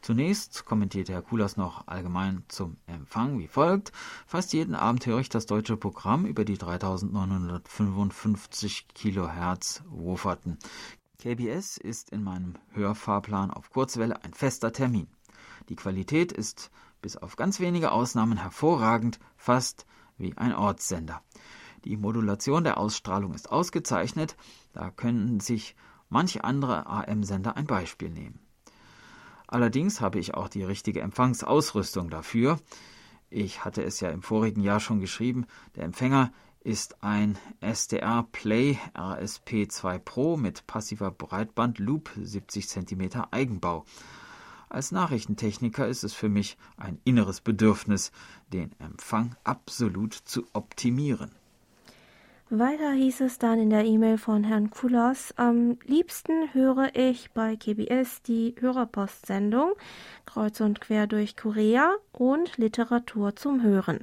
Zunächst 0.00 0.64
kommentierte 0.64 1.12
Herr 1.12 1.22
Kulas 1.22 1.56
noch 1.56 1.88
allgemein 1.88 2.44
zum 2.48 2.76
Empfang 2.86 3.38
wie 3.38 3.48
folgt. 3.48 3.92
Fast 4.26 4.52
jeden 4.52 4.74
Abend 4.74 5.04
höre 5.04 5.20
ich 5.20 5.28
das 5.28 5.46
deutsche 5.46 5.76
Programm 5.76 6.24
über 6.24 6.44
die 6.44 6.56
3955 6.56 8.88
Kilohertz 8.94 9.82
Woferten. 9.90 10.58
KBS 11.20 11.78
ist 11.78 12.10
in 12.10 12.22
meinem 12.22 12.54
Hörfahrplan 12.74 13.50
auf 13.50 13.70
Kurzwelle 13.70 14.22
ein 14.22 14.32
fester 14.32 14.72
Termin. 14.72 15.08
Die 15.68 15.74
Qualität 15.74 16.30
ist 16.30 16.70
bis 17.02 17.16
auf 17.16 17.34
ganz 17.34 17.58
wenige 17.58 17.90
Ausnahmen 17.90 18.38
hervorragend, 18.38 19.18
fast 19.36 19.84
wie 20.16 20.36
ein 20.36 20.54
Ortssender. 20.54 21.20
Die 21.84 21.96
Modulation 21.96 22.62
der 22.62 22.78
Ausstrahlung 22.78 23.34
ist 23.34 23.50
ausgezeichnet, 23.50 24.36
da 24.72 24.92
können 24.92 25.40
sich 25.40 25.74
manche 26.08 26.44
andere 26.44 26.86
AM-Sender 26.86 27.56
ein 27.56 27.66
Beispiel 27.66 28.10
nehmen. 28.10 28.38
Allerdings 29.48 30.00
habe 30.00 30.20
ich 30.20 30.34
auch 30.34 30.48
die 30.48 30.62
richtige 30.62 31.00
Empfangsausrüstung 31.00 32.10
dafür. 32.10 32.60
Ich 33.28 33.64
hatte 33.64 33.82
es 33.82 33.98
ja 33.98 34.10
im 34.10 34.22
vorigen 34.22 34.60
Jahr 34.60 34.78
schon 34.78 35.00
geschrieben, 35.00 35.46
der 35.74 35.82
Empfänger 35.82 36.32
ist 36.68 37.02
ein 37.02 37.38
SDR 37.62 38.28
Play 38.30 38.78
RSP2 38.94 39.98
Pro 40.00 40.36
mit 40.36 40.66
passiver 40.66 41.10
Breitband 41.10 41.78
Loop 41.78 42.10
70 42.14 42.68
cm 42.68 43.22
Eigenbau. 43.30 43.86
Als 44.68 44.92
Nachrichtentechniker 44.92 45.88
ist 45.88 46.04
es 46.04 46.12
für 46.12 46.28
mich 46.28 46.58
ein 46.76 47.00
inneres 47.04 47.40
Bedürfnis, 47.40 48.12
den 48.52 48.78
Empfang 48.80 49.34
absolut 49.44 50.12
zu 50.12 50.44
optimieren. 50.52 51.37
Weiter 52.50 52.92
hieß 52.92 53.20
es 53.20 53.38
dann 53.38 53.58
in 53.58 53.68
der 53.68 53.84
E-Mail 53.84 54.16
von 54.16 54.42
Herrn 54.42 54.70
Kulas, 54.70 55.34
am 55.36 55.76
liebsten 55.84 56.54
höre 56.54 56.96
ich 56.96 57.30
bei 57.32 57.56
KBS 57.56 58.22
die 58.22 58.54
Hörerpostsendung 58.58 59.72
Kreuz 60.24 60.58
und 60.62 60.80
quer 60.80 61.06
durch 61.06 61.36
Korea 61.36 61.96
und 62.12 62.56
Literatur 62.56 63.36
zum 63.36 63.62
Hören. 63.62 63.98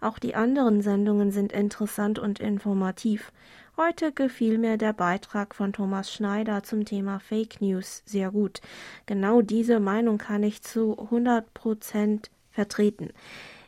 Auch 0.00 0.18
die 0.18 0.34
anderen 0.34 0.82
Sendungen 0.82 1.30
sind 1.30 1.52
interessant 1.52 2.18
und 2.18 2.40
informativ. 2.40 3.30
Heute 3.76 4.10
gefiel 4.10 4.58
mir 4.58 4.76
der 4.76 4.92
Beitrag 4.92 5.54
von 5.54 5.72
Thomas 5.72 6.12
Schneider 6.12 6.64
zum 6.64 6.84
Thema 6.84 7.20
Fake 7.20 7.60
News 7.60 8.02
sehr 8.06 8.32
gut. 8.32 8.60
Genau 9.06 9.40
diese 9.40 9.78
Meinung 9.78 10.18
kann 10.18 10.42
ich 10.42 10.62
zu 10.62 10.98
100 10.98 11.54
Prozent 11.54 12.32
vertreten. 12.50 13.10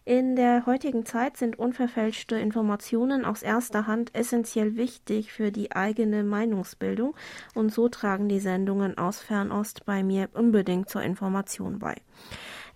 In 0.09 0.37
der 0.37 0.66
heutigen 0.66 1.05
Zeit 1.05 1.37
sind 1.37 1.59
unverfälschte 1.59 2.37
Informationen 2.37 3.25
aus 3.25 3.42
erster 3.42 3.88
Hand 3.88 4.14
essentiell 4.14 4.77
wichtig 4.77 5.33
für 5.33 5.51
die 5.51 5.73
eigene 5.73 6.23
Meinungsbildung 6.23 7.16
und 7.57 7.73
so 7.75 7.88
tragen 7.88 8.29
die 8.29 8.38
Sendungen 8.38 8.99
aus 8.99 9.21
Fernost 9.21 9.85
bei 9.85 10.05
mir 10.05 10.29
unbedingt 10.33 10.88
zur 10.88 11.03
Information 11.03 11.81
bei. 11.81 11.97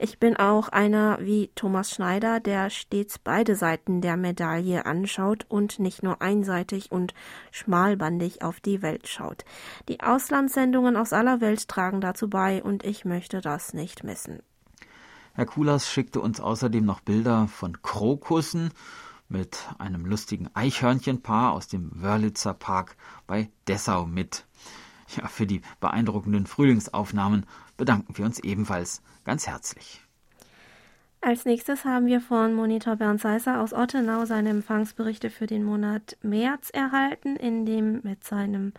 Ich 0.01 0.19
bin 0.19 0.39
auch 0.39 0.71
einer 0.71 1.19
wie 1.21 1.53
Thomas 1.55 1.93
Schneider, 1.93 2.41
der 2.41 2.69
stets 2.69 3.21
beide 3.21 3.55
Seiten 3.55 4.01
der 4.01 4.17
Medaille 4.17 4.85
anschaut 4.85 5.47
und 5.49 5.79
nicht 5.79 6.03
nur 6.03 6.21
einseitig 6.21 6.91
und 6.91 7.15
schmalbandig 7.53 8.43
auf 8.43 8.59
die 8.59 8.83
Welt 8.83 9.07
schaut. 9.07 9.45
Die 9.89 10.01
Auslandssendungen 10.01 10.97
aus 10.97 11.13
aller 11.13 11.41
Welt 11.41 11.69
tragen 11.69 12.01
dazu 12.01 12.29
bei 12.29 12.61
und 12.61 12.85
ich 12.85 13.05
möchte 13.05 13.41
das 13.41 13.73
nicht 13.73 14.03
missen. 14.03 14.43
Herr 15.41 15.47
Kulas 15.47 15.91
schickte 15.91 16.21
uns 16.21 16.39
außerdem 16.39 16.85
noch 16.85 17.01
Bilder 17.01 17.49
von 17.49 17.81
Krokussen 17.81 18.73
mit 19.31 19.57
einem 19.79 20.05
lustigen 20.05 20.51
Eichhörnchenpaar 20.53 21.53
aus 21.53 21.67
dem 21.67 21.91
Wörlitzer 21.95 22.53
Park 22.53 22.95
bei 23.27 23.49
Dessau 23.67 24.05
mit. 24.05 24.45
Ja, 25.17 25.29
für 25.29 25.47
die 25.47 25.63
beeindruckenden 25.81 26.45
Frühlingsaufnahmen 26.45 27.47
bedanken 27.79 28.19
wir 28.19 28.27
uns 28.27 28.39
ebenfalls 28.41 29.01
ganz 29.25 29.47
herzlich. 29.47 30.03
Als 31.23 31.47
nächstes 31.47 31.87
haben 31.87 32.05
wir 32.05 32.21
von 32.21 32.53
Monitor 32.53 32.97
Bernd 32.97 33.23
Seisser 33.23 33.63
aus 33.63 33.73
Ottenau 33.73 34.27
seine 34.27 34.51
Empfangsberichte 34.51 35.31
für 35.31 35.47
den 35.47 35.65
Monat 35.65 36.19
März 36.21 36.69
erhalten, 36.69 37.37
in 37.37 37.65
dem 37.65 38.03
mit 38.03 38.25
seinem 38.25 38.75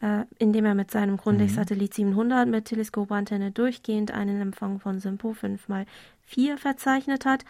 äh, 0.00 0.24
indem 0.38 0.64
er 0.64 0.74
mit 0.74 0.90
seinem 0.90 1.16
Grundig-Satellit 1.16 1.94
700 1.94 2.48
mit 2.48 2.66
Teleskopantenne 2.66 3.50
durchgehend 3.50 4.10
einen 4.10 4.40
Empfang 4.40 4.80
von 4.80 4.98
Simpo 4.98 5.32
5x4 5.32 6.56
verzeichnet 6.56 7.24
hat. 7.24 7.44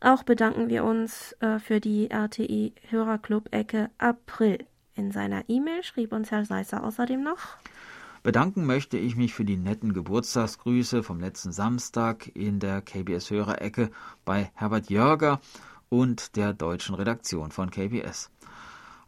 Auch 0.00 0.22
bedanken 0.22 0.68
wir 0.68 0.84
uns 0.84 1.32
äh, 1.40 1.58
für 1.58 1.80
die 1.80 2.10
RTI 2.10 2.74
Hörerclub-Ecke 2.90 3.90
April. 3.98 4.58
In 4.94 5.12
seiner 5.12 5.48
E-Mail 5.48 5.82
schrieb 5.82 6.12
uns 6.12 6.30
Herr 6.30 6.44
Seisser 6.44 6.84
außerdem 6.84 7.22
noch. 7.22 7.56
Bedanken 8.22 8.66
möchte 8.66 8.98
ich 8.98 9.14
mich 9.14 9.34
für 9.34 9.44
die 9.44 9.56
netten 9.56 9.92
Geburtstagsgrüße 9.92 11.04
vom 11.04 11.20
letzten 11.20 11.52
Samstag 11.52 12.28
in 12.34 12.58
der 12.58 12.82
KBS 12.82 13.30
Hörerecke 13.30 13.90
bei 14.24 14.50
Herbert 14.54 14.90
Jörger 14.90 15.40
und 15.88 16.34
der 16.34 16.52
deutschen 16.52 16.96
Redaktion 16.96 17.52
von 17.52 17.70
KBS. 17.70 18.30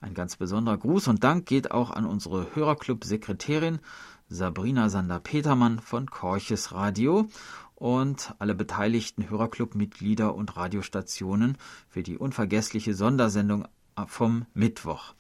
Ein 0.00 0.14
ganz 0.14 0.37
besonderer 0.37 0.78
Gruß 0.78 1.08
und 1.08 1.24
Dank 1.24 1.46
geht 1.46 1.70
auch 1.72 1.90
an 1.90 2.06
unsere 2.06 2.54
Hörerclub-Sekretärin 2.54 3.80
Sabrina 4.28 4.88
Sander-Petermann 4.88 5.80
von 5.80 6.08
Korches 6.08 6.72
Radio 6.72 7.26
und 7.74 8.34
alle 8.38 8.54
beteiligten 8.54 9.28
Hörerclub-Mitglieder 9.28 10.34
und 10.34 10.56
Radiostationen 10.56 11.56
für 11.88 12.02
die 12.02 12.18
unvergessliche 12.18 12.94
Sondersendung 12.94 13.66
vom 14.06 14.46
Mittwoch. 14.54 15.14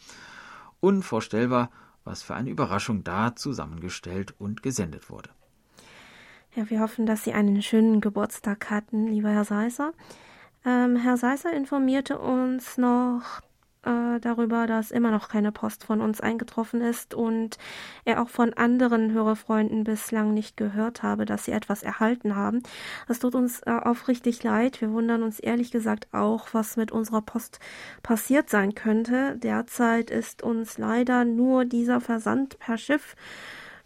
Unvorstellbar, 0.80 1.70
was 2.04 2.22
für 2.22 2.34
eine 2.34 2.50
Überraschung 2.50 3.02
da 3.02 3.34
zusammengestellt 3.34 4.34
und 4.38 4.62
gesendet 4.62 5.10
wurde. 5.10 5.30
Ja, 6.54 6.70
wir 6.70 6.80
hoffen, 6.80 7.06
dass 7.06 7.24
Sie 7.24 7.32
einen 7.32 7.62
schönen 7.62 8.00
Geburtstag 8.00 8.70
hatten, 8.70 9.08
lieber 9.08 9.30
Herr 9.30 9.44
Seisser. 9.44 9.92
Ähm, 10.64 10.96
Herr 10.96 11.16
Seisser 11.16 11.52
informierte 11.52 12.18
uns 12.18 12.78
noch 12.78 13.40
äh, 13.84 14.20
darüber, 14.20 14.66
dass 14.66 14.90
immer 14.90 15.10
noch 15.10 15.28
keine 15.28 15.52
Post 15.52 15.84
von 15.84 16.00
uns 16.00 16.20
eingetroffen 16.20 16.80
ist 16.80 17.14
und 17.14 17.58
er 18.04 18.22
auch 18.22 18.28
von 18.28 18.52
anderen 18.54 19.12
Hörerfreunden 19.12 19.84
bislang 19.84 20.34
nicht 20.34 20.56
gehört 20.56 21.02
habe, 21.02 21.24
dass 21.24 21.44
sie 21.44 21.52
etwas 21.52 21.82
erhalten 21.82 22.36
haben. 22.36 22.62
Das 23.06 23.18
tut 23.18 23.34
uns 23.34 23.60
äh, 23.62 23.70
aufrichtig 23.70 24.42
leid. 24.42 24.80
Wir 24.80 24.92
wundern 24.92 25.22
uns 25.22 25.38
ehrlich 25.38 25.70
gesagt 25.70 26.08
auch, 26.12 26.48
was 26.52 26.76
mit 26.76 26.92
unserer 26.92 27.22
Post 27.22 27.60
passiert 28.02 28.50
sein 28.50 28.74
könnte. 28.74 29.36
Derzeit 29.36 30.10
ist 30.10 30.42
uns 30.42 30.78
leider 30.78 31.24
nur 31.24 31.64
dieser 31.64 32.00
Versand 32.00 32.58
per 32.58 32.78
Schiff 32.78 33.16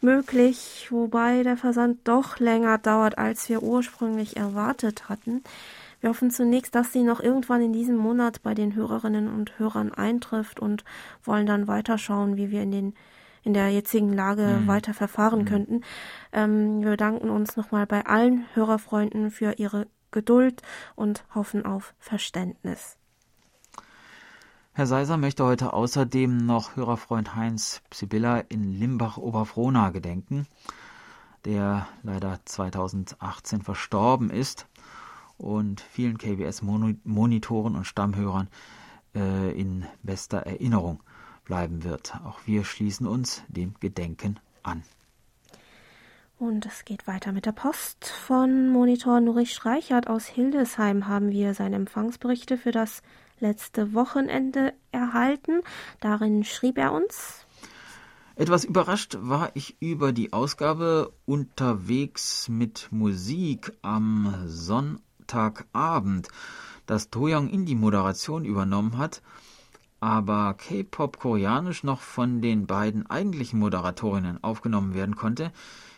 möglich, 0.02 0.88
wobei 0.90 1.42
der 1.42 1.57
Versand 1.57 2.00
doch 2.05 2.38
länger 2.38 2.78
dauert, 2.78 3.18
als 3.18 3.48
wir 3.48 3.62
ursprünglich 3.62 4.37
erwartet 4.37 5.09
hatten. 5.09 5.42
Wir 6.02 6.10
hoffen 6.10 6.32
zunächst, 6.32 6.74
dass 6.74 6.92
sie 6.92 7.04
noch 7.04 7.20
irgendwann 7.20 7.62
in 7.62 7.72
diesem 7.72 7.96
Monat 7.96 8.42
bei 8.42 8.54
den 8.54 8.74
Hörerinnen 8.74 9.32
und 9.32 9.56
Hörern 9.60 9.92
eintrifft 9.92 10.58
und 10.58 10.84
wollen 11.22 11.46
dann 11.46 11.68
weiterschauen, 11.68 12.36
wie 12.36 12.50
wir 12.50 12.62
in 12.62 12.72
den 12.72 12.94
in 13.44 13.54
der 13.54 13.70
jetzigen 13.70 14.12
Lage 14.12 14.42
mhm. 14.42 14.66
weiter 14.66 14.94
verfahren 14.94 15.40
mhm. 15.40 15.44
könnten. 15.44 15.80
Ähm, 16.32 16.80
wir 16.80 16.90
bedanken 16.90 17.30
uns 17.30 17.56
nochmal 17.56 17.86
bei 17.86 18.04
allen 18.04 18.44
Hörerfreunden 18.54 19.30
für 19.30 19.58
ihre 19.58 19.86
Geduld 20.10 20.62
und 20.96 21.24
hoffen 21.34 21.64
auf 21.64 21.94
Verständnis. 21.98 22.96
Herr 24.72 24.86
Seiser 24.86 25.18
möchte 25.18 25.44
heute 25.44 25.72
außerdem 25.72 26.36
noch 26.36 26.76
Hörerfreund 26.76 27.36
Heinz 27.36 27.80
Sibylla 27.92 28.38
in 28.38 28.64
Limbach-Oberfrohna 28.64 29.90
gedenken, 29.90 30.46
der 31.44 31.86
leider 32.02 32.40
2018 32.44 33.62
verstorben 33.62 34.30
ist 34.30 34.66
und 35.42 35.81
vielen 35.81 36.18
KBS-Monitoren 36.18 37.74
und 37.74 37.85
Stammhörern 37.85 38.48
äh, 39.14 39.59
in 39.59 39.85
bester 40.02 40.38
Erinnerung 40.38 41.02
bleiben 41.44 41.85
wird. 41.85 42.14
Auch 42.24 42.40
wir 42.46 42.64
schließen 42.64 43.07
uns 43.07 43.42
dem 43.48 43.74
Gedenken 43.81 44.38
an. 44.62 44.83
Und 46.38 46.66
es 46.66 46.85
geht 46.85 47.07
weiter 47.07 47.33
mit 47.33 47.46
der 47.46 47.52
Post. 47.52 48.07
Von 48.07 48.70
Monitor 48.70 49.20
Nurich 49.20 49.52
Streichert 49.52 50.09
aus 50.09 50.26
Hildesheim 50.26 51.07
haben 51.07 51.31
wir 51.31 51.55
seine 51.55 51.76
Empfangsberichte 51.76 52.59
für 52.59 52.72
das 52.72 53.02
letzte 53.38 53.94
Wochenende 53.94 54.72
erhalten. 54.90 55.61
Darin 56.00 56.42
schrieb 56.44 56.78
er 56.78 56.92
uns. 56.92 57.46
Etwas 58.35 58.64
überrascht 58.64 59.18
war 59.20 59.50
ich 59.55 59.76
über 59.81 60.12
die 60.12 60.33
Ausgabe 60.33 61.12
unterwegs 61.26 62.48
mit 62.48 62.88
Musik 62.90 63.72
am 63.83 64.35
Sonntag 64.46 65.12
Sonntagabend, 65.22 66.28
dass 66.87 67.11
Toyoung 67.11 67.48
In 67.48 67.64
die 67.64 67.76
Moderation 67.76 68.44
übernommen 68.44 68.98
hat, 68.98 69.22
aber 70.00 70.54
K-Pop 70.54 71.18
koreanisch 71.18 71.85
noch 71.85 72.00
von 72.00 72.42
den 72.42 72.66
beiden 72.66 73.08
eigentlichen 73.08 73.61
Moderatorinnen 73.61 74.42
aufgenommen 74.42 74.94
werden 74.94 75.14
konnte, 75.14 75.52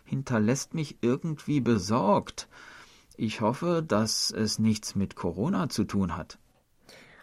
hinterlässt 0.04 0.74
mich 0.74 0.98
irgendwie 1.00 1.60
besorgt. 1.60 2.48
Ich 3.16 3.40
hoffe, 3.40 3.82
dass 3.86 4.30
es 4.30 4.58
nichts 4.58 4.94
mit 4.94 5.16
Corona 5.16 5.70
zu 5.70 5.84
tun 5.84 6.16
hat. 6.16 6.38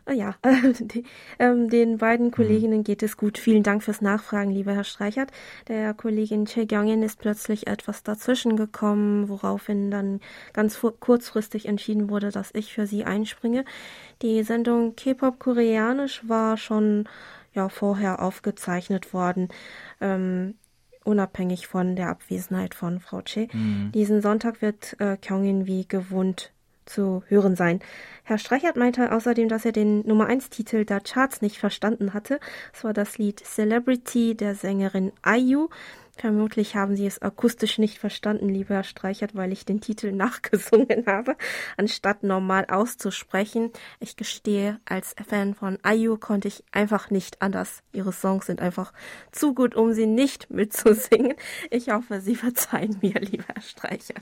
Ah 0.05 0.13
ja, 0.13 0.35
ähm, 1.39 1.69
den 1.69 1.97
beiden 1.97 2.27
mhm. 2.27 2.31
Kolleginnen 2.31 2.83
geht 2.83 3.03
es 3.03 3.17
gut. 3.17 3.37
Vielen 3.37 3.63
Dank 3.63 3.83
fürs 3.83 4.01
Nachfragen, 4.01 4.51
lieber 4.51 4.73
Herr 4.73 4.83
Streichert. 4.83 5.31
Der 5.67 5.93
Kollegin 5.93 6.45
Che 6.45 6.65
Gyongin 6.65 7.03
ist 7.03 7.19
plötzlich 7.19 7.67
etwas 7.67 8.03
dazwischen 8.03 8.55
gekommen, 8.55 9.29
woraufhin 9.29 9.91
dann 9.91 10.19
ganz 10.53 10.79
kurzfristig 10.99 11.67
entschieden 11.67 12.09
wurde, 12.09 12.31
dass 12.31 12.51
ich 12.53 12.73
für 12.73 12.87
sie 12.87 13.05
einspringe. 13.05 13.63
Die 14.21 14.43
Sendung 14.43 14.95
K-Pop 14.95 15.39
Koreanisch 15.39 16.27
war 16.27 16.57
schon 16.57 17.07
ja 17.53 17.69
vorher 17.69 18.21
aufgezeichnet 18.21 19.13
worden. 19.13 19.49
Ähm, 19.99 20.55
unabhängig 21.03 21.67
von 21.67 21.95
der 21.95 22.09
Abwesenheit 22.09 22.75
von 22.75 22.99
Frau 22.99 23.21
Che. 23.21 23.49
Mhm. 23.53 23.91
Diesen 23.93 24.21
Sonntag 24.21 24.61
wird 24.61 24.99
äh, 24.99 25.17
Kyungin 25.17 25.65
wie 25.65 25.87
gewohnt 25.87 26.51
zu 26.85 27.23
hören 27.27 27.55
sein. 27.55 27.79
Herr 28.23 28.37
Streichert 28.37 28.75
meinte 28.75 29.11
außerdem, 29.11 29.49
dass 29.49 29.65
er 29.65 29.71
den 29.71 30.05
Nummer 30.07 30.27
1 30.27 30.49
Titel 30.49 30.85
der 30.85 31.01
Charts 31.01 31.41
nicht 31.41 31.57
verstanden 31.57 32.13
hatte. 32.13 32.39
Es 32.73 32.83
war 32.83 32.93
das 32.93 33.17
Lied 33.17 33.39
Celebrity 33.39 34.35
der 34.35 34.55
Sängerin 34.55 35.11
IU. 35.25 35.69
Vermutlich 36.21 36.75
haben 36.75 36.95
Sie 36.95 37.07
es 37.07 37.19
akustisch 37.19 37.79
nicht 37.79 37.97
verstanden, 37.97 38.47
lieber 38.47 38.75
Herr 38.75 38.83
Streichert, 38.83 39.33
weil 39.33 39.51
ich 39.51 39.65
den 39.65 39.81
Titel 39.81 40.11
nachgesungen 40.11 41.07
habe, 41.07 41.35
anstatt 41.77 42.21
normal 42.21 42.67
auszusprechen. 42.69 43.71
Ich 43.99 44.17
gestehe, 44.17 44.79
als 44.85 45.15
Fan 45.27 45.55
von 45.55 45.79
IU 45.83 46.17
konnte 46.17 46.47
ich 46.47 46.63
einfach 46.71 47.09
nicht 47.09 47.41
anders. 47.41 47.81
Ihre 47.91 48.13
Songs 48.13 48.45
sind 48.45 48.61
einfach 48.61 48.93
zu 49.31 49.55
gut, 49.55 49.73
um 49.73 49.93
sie 49.93 50.05
nicht 50.05 50.51
mitzusingen. 50.51 51.33
Ich 51.71 51.89
hoffe, 51.89 52.21
Sie 52.21 52.35
verzeihen 52.35 52.99
mir, 53.01 53.19
lieber 53.19 53.45
Herr 53.51 53.63
Streichert. 53.63 54.21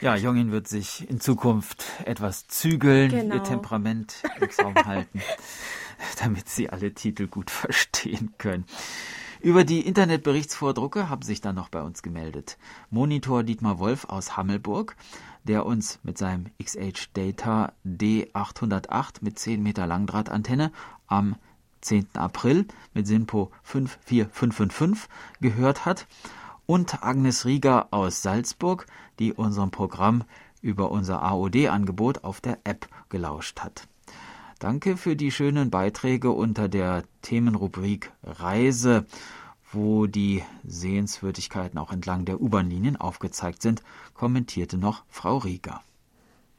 Ja, 0.00 0.16
Jongin 0.16 0.50
wird 0.50 0.66
sich 0.66 1.08
in 1.08 1.20
Zukunft 1.20 1.84
etwas 2.04 2.48
zügeln, 2.48 3.10
genau. 3.10 3.36
ihr 3.36 3.42
Temperament 3.44 4.24
im 4.40 4.50
Zaum 4.50 4.74
halten, 4.74 5.22
damit 6.20 6.48
Sie 6.48 6.68
alle 6.68 6.92
Titel 6.94 7.28
gut 7.28 7.52
verstehen 7.52 8.34
können. 8.38 8.64
Über 9.42 9.64
die 9.64 9.80
Internetberichtsvordrucke 9.80 11.08
haben 11.08 11.22
sich 11.22 11.40
dann 11.40 11.56
noch 11.56 11.68
bei 11.68 11.82
uns 11.82 12.04
gemeldet. 12.04 12.58
Monitor 12.90 13.42
Dietmar 13.42 13.80
Wolf 13.80 14.04
aus 14.04 14.36
Hammelburg, 14.36 14.94
der 15.42 15.66
uns 15.66 15.98
mit 16.04 16.16
seinem 16.16 16.46
XH 16.62 17.08
Data 17.12 17.72
D808 17.84 19.16
mit 19.20 19.40
10 19.40 19.60
Meter 19.60 19.88
Langdrahtantenne 19.88 20.70
am 21.08 21.34
10. 21.80 22.10
April 22.14 22.66
mit 22.94 23.08
SINPO 23.08 23.50
54555 23.64 25.08
gehört 25.40 25.86
hat 25.86 26.06
und 26.66 27.02
Agnes 27.02 27.44
Rieger 27.44 27.88
aus 27.90 28.22
Salzburg, 28.22 28.86
die 29.18 29.32
unserem 29.32 29.72
Programm 29.72 30.22
über 30.60 30.92
unser 30.92 31.20
AOD-Angebot 31.20 32.22
auf 32.22 32.40
der 32.40 32.60
App 32.62 32.86
gelauscht 33.08 33.58
hat. 33.58 33.88
Danke 34.62 34.96
für 34.96 35.16
die 35.16 35.32
schönen 35.32 35.70
Beiträge 35.70 36.30
unter 36.30 36.68
der 36.68 37.02
Themenrubrik 37.22 38.12
Reise, 38.22 39.06
wo 39.72 40.06
die 40.06 40.44
Sehenswürdigkeiten 40.62 41.80
auch 41.80 41.90
entlang 41.90 42.26
der 42.26 42.40
U-Bahn-Linien 42.40 42.96
aufgezeigt 42.96 43.60
sind, 43.60 43.82
kommentierte 44.14 44.78
noch 44.78 45.02
Frau 45.08 45.38
Rieger. 45.38 45.82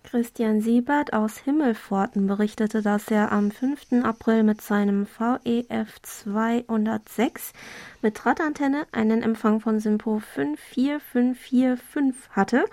Christian 0.04 0.62
Siebert 0.62 1.14
aus 1.14 1.38
Himmelpforten 1.38 2.28
berichtete, 2.28 2.82
dass 2.82 3.08
er 3.08 3.32
am 3.32 3.52
5. 3.52 4.04
April 4.04 4.44
mit 4.44 4.60
seinem 4.62 5.08
VEF 5.08 6.02
206 6.02 7.54
mit 8.02 8.22
Drahtantenne 8.24 8.86
einen 8.92 9.24
Empfang 9.24 9.62
von 9.62 9.80
Simpo 9.80 10.20
54545 10.20 12.30
hatte 12.32 12.66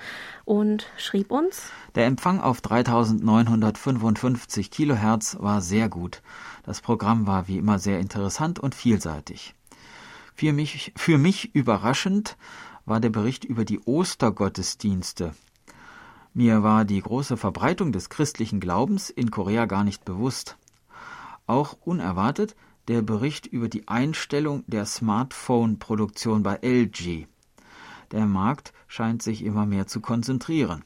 und 0.45 0.89
schrieb 0.99 1.31
uns: 1.31 1.71
Der 1.95 2.07
Empfang 2.07 2.41
auf 2.41 2.61
3955 2.61 4.71
Kilohertz 4.71 5.37
war 5.41 5.63
sehr 5.63 5.89
gut. 5.89 6.23
Das 6.65 6.81
Programm 6.81 7.27
war 7.27 7.49
wie 7.49 7.59
immer 7.59 7.79
sehr 7.79 8.01
interessant 8.01 8.59
und 8.59 8.75
vielseitig. 8.75 9.55
Für 10.35 10.53
mich, 10.53 10.93
für 10.97 11.17
mich 11.17 11.55
überraschend 11.55 12.37
war 12.85 13.01
der 13.01 13.11
Bericht 13.11 13.45
über 13.45 13.65
die 13.65 13.81
Ostergottesdienste. 13.81 15.33
Mir 16.33 16.63
war 16.63 16.85
die 16.85 17.01
große 17.01 17.37
Verbreitung 17.37 17.91
des 17.91 18.09
christlichen 18.09 18.61
Glaubens 18.61 19.11
in 19.11 19.33
Korea 19.33 19.67
gar 19.67 19.83
nicht 19.83 20.05
bewusst. 20.05 20.57
Auch 21.47 21.77
unerwartet 21.85 22.55
der 22.87 23.03
Bericht 23.03 23.47
über 23.47 23.69
die 23.69 23.89
Einstellung 23.89 24.63
der 24.69 24.87
Smartphone-Produktion 24.87 26.45
bei 26.45 26.61
LG. 26.63 27.27
Der 28.13 28.27
Markt 28.27 28.73
scheint 28.87 29.23
sich 29.23 29.45
immer 29.45 29.67
mehr 29.67 29.89
zu 29.89 30.01
konzentrieren. 30.01 30.85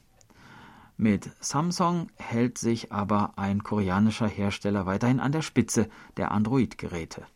Mit 0.97 1.29
Samsung 1.39 2.09
hält 2.15 2.57
sich 2.57 2.91
aber 2.91 3.37
ein 3.37 3.61
koreanischer 3.61 4.27
Hersteller 4.27 4.87
weiterhin 4.87 5.19
an 5.19 5.31
der 5.31 5.41
Spitze 5.43 5.89
der 6.17 6.31
Android-Geräte. 6.31 7.27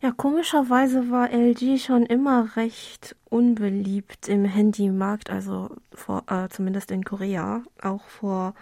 Ja, 0.00 0.12
komischerweise 0.12 1.10
war 1.10 1.30
LG 1.30 1.78
schon 1.78 2.04
immer 2.04 2.56
recht 2.56 3.16
unbeliebt 3.30 4.28
im 4.28 4.44
Handymarkt, 4.44 5.30
also 5.30 5.70
vor, 5.94 6.24
äh, 6.28 6.48
zumindest 6.50 6.90
in 6.90 7.04
Korea, 7.04 7.62
auch 7.80 8.02
vor 8.02 8.54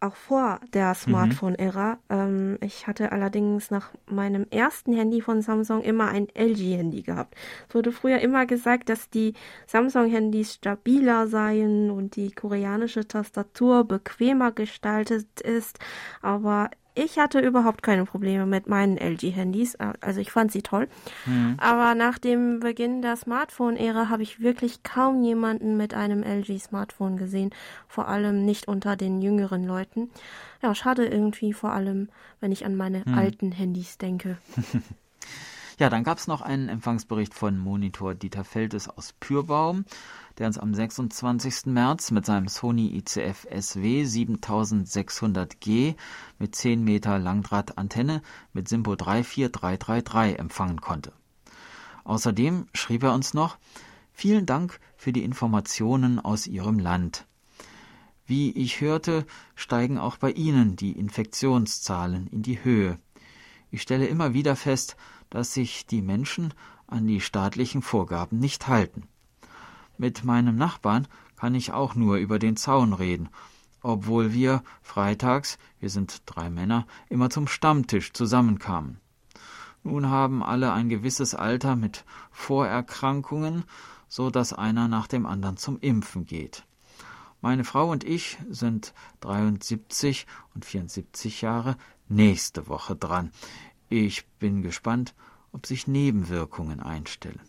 auch 0.00 0.16
vor 0.16 0.60
der 0.72 0.88
mhm. 0.88 0.94
Smartphone-Ära. 0.94 1.98
Ähm, 2.08 2.58
ich 2.62 2.86
hatte 2.86 3.12
allerdings 3.12 3.70
nach 3.70 3.90
meinem 4.06 4.46
ersten 4.50 4.94
Handy 4.94 5.20
von 5.20 5.42
Samsung 5.42 5.82
immer 5.82 6.08
ein 6.08 6.26
LG-Handy 6.34 7.02
gehabt. 7.02 7.34
Es 7.68 7.74
wurde 7.74 7.92
früher 7.92 8.18
immer 8.20 8.46
gesagt, 8.46 8.88
dass 8.88 9.10
die 9.10 9.34
Samsung-Handys 9.66 10.54
stabiler 10.54 11.26
seien 11.26 11.90
und 11.90 12.16
die 12.16 12.32
koreanische 12.32 13.06
Tastatur 13.06 13.84
bequemer 13.84 14.52
gestaltet 14.52 15.40
ist, 15.42 15.78
aber 16.22 16.70
ich 17.00 17.18
hatte 17.18 17.40
überhaupt 17.40 17.82
keine 17.82 18.04
Probleme 18.04 18.44
mit 18.44 18.68
meinen 18.68 18.98
LG-Handys. 18.98 19.74
Äh, 19.76 19.94
also 20.00 20.20
ich 20.20 20.30
fand 20.30 20.52
sie 20.52 20.62
toll. 20.62 20.88
Mhm. 21.26 21.56
Aber 21.58 21.94
nach 21.94 22.18
dem 22.18 22.60
Beginn 22.60 23.00
der 23.00 23.16
Smartphone-Ära 23.16 24.08
habe 24.08 24.22
ich 24.22 24.40
wirklich 24.40 24.82
kaum 24.82 25.22
jemanden 25.22 25.76
mit 25.76 25.94
einem 25.94 26.22
LG-Smartphone 26.22 27.16
gesehen. 27.16 27.50
Vor 27.88 28.08
allem 28.08 28.44
nicht 28.44 28.68
unter 28.68 28.96
den 28.96 29.22
jüngeren 29.22 29.66
Leuten. 29.66 30.10
Ja, 30.62 30.74
schade 30.74 31.06
irgendwie, 31.06 31.54
vor 31.54 31.72
allem, 31.72 32.10
wenn 32.40 32.52
ich 32.52 32.66
an 32.66 32.76
meine 32.76 33.02
mhm. 33.06 33.14
alten 33.14 33.52
Handys 33.52 33.96
denke. 33.98 34.36
Ja, 35.80 35.88
dann 35.88 36.04
gab 36.04 36.18
es 36.18 36.26
noch 36.26 36.42
einen 36.42 36.68
Empfangsbericht 36.68 37.32
von 37.32 37.56
Monitor 37.56 38.14
Dieter 38.14 38.44
Feldes 38.44 38.86
aus 38.86 39.14
Pürbaum, 39.18 39.86
der 40.38 40.46
uns 40.46 40.58
am 40.58 40.74
26. 40.74 41.66
März 41.66 42.10
mit 42.10 42.26
seinem 42.26 42.48
Sony 42.48 42.96
ICF 42.96 43.46
SW 43.50 44.02
7600G 44.04 45.96
mit 46.38 46.54
10 46.54 46.82
Meter 46.82 47.18
Langdrahtantenne 47.18 48.22
mit 48.52 48.68
Simpo 48.68 48.96
34333 48.96 50.38
empfangen 50.38 50.80
konnte. 50.80 51.12
Außerdem 52.04 52.66
schrieb 52.72 53.02
er 53.02 53.14
uns 53.14 53.34
noch, 53.34 53.58
Vielen 54.12 54.44
Dank 54.44 54.80
für 54.96 55.12
die 55.12 55.24
Informationen 55.24 56.18
aus 56.18 56.46
Ihrem 56.46 56.78
Land. 56.78 57.26
Wie 58.26 58.50
ich 58.50 58.80
hörte, 58.80 59.26
steigen 59.54 59.98
auch 59.98 60.18
bei 60.18 60.30
Ihnen 60.30 60.76
die 60.76 60.92
Infektionszahlen 60.92 62.26
in 62.26 62.42
die 62.42 62.62
Höhe. 62.62 62.98
Ich 63.70 63.82
stelle 63.82 64.06
immer 64.06 64.34
wieder 64.34 64.56
fest, 64.56 64.96
dass 65.30 65.54
sich 65.54 65.86
die 65.86 66.02
Menschen 66.02 66.52
an 66.86 67.06
die 67.06 67.20
staatlichen 67.20 67.82
Vorgaben 67.82 68.38
nicht 68.38 68.68
halten. 68.68 69.04
Mit 70.00 70.24
meinem 70.24 70.56
Nachbarn 70.56 71.06
kann 71.36 71.54
ich 71.54 71.72
auch 71.72 71.94
nur 71.94 72.16
über 72.16 72.38
den 72.38 72.56
Zaun 72.56 72.94
reden, 72.94 73.28
obwohl 73.82 74.32
wir 74.32 74.62
freitags, 74.80 75.58
wir 75.78 75.90
sind 75.90 76.22
drei 76.24 76.48
Männer, 76.48 76.86
immer 77.10 77.28
zum 77.28 77.46
Stammtisch 77.46 78.14
zusammenkamen. 78.14 78.98
Nun 79.82 80.08
haben 80.08 80.42
alle 80.42 80.72
ein 80.72 80.88
gewisses 80.88 81.34
Alter 81.34 81.76
mit 81.76 82.06
Vorerkrankungen, 82.30 83.64
so 84.08 84.30
dass 84.30 84.54
einer 84.54 84.88
nach 84.88 85.06
dem 85.06 85.26
anderen 85.26 85.58
zum 85.58 85.78
Impfen 85.80 86.24
geht. 86.24 86.64
Meine 87.42 87.64
Frau 87.64 87.90
und 87.90 88.02
ich 88.02 88.38
sind 88.48 88.94
73 89.20 90.26
und 90.54 90.64
74 90.64 91.42
Jahre 91.42 91.76
nächste 92.08 92.68
Woche 92.68 92.96
dran. 92.96 93.32
Ich 93.90 94.26
bin 94.38 94.62
gespannt, 94.62 95.14
ob 95.52 95.66
sich 95.66 95.86
Nebenwirkungen 95.86 96.80
einstellen. 96.80 97.42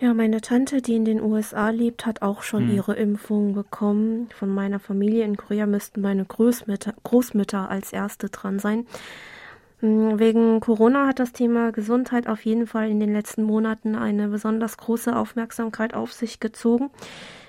Ja, 0.00 0.14
meine 0.14 0.40
Tante, 0.40 0.80
die 0.80 0.96
in 0.96 1.04
den 1.04 1.20
USA 1.20 1.68
lebt, 1.68 2.06
hat 2.06 2.22
auch 2.22 2.42
schon 2.42 2.68
hm. 2.68 2.74
ihre 2.74 2.94
Impfung 2.94 3.52
bekommen. 3.52 4.30
Von 4.34 4.48
meiner 4.48 4.80
Familie 4.80 5.24
in 5.24 5.36
Korea 5.36 5.66
müssten 5.66 6.00
meine 6.00 6.24
Großmütter, 6.24 6.94
Großmütter 7.02 7.68
als 7.68 7.92
erste 7.92 8.30
dran 8.30 8.58
sein. 8.58 8.86
Hm, 9.80 10.18
wegen 10.18 10.60
Corona 10.60 11.06
hat 11.06 11.18
das 11.18 11.32
Thema 11.32 11.70
Gesundheit 11.70 12.28
auf 12.28 12.46
jeden 12.46 12.66
Fall 12.66 12.88
in 12.88 12.98
den 12.98 13.12
letzten 13.12 13.42
Monaten 13.42 13.94
eine 13.94 14.28
besonders 14.28 14.78
große 14.78 15.14
Aufmerksamkeit 15.14 15.92
auf 15.92 16.14
sich 16.14 16.40
gezogen. 16.40 16.90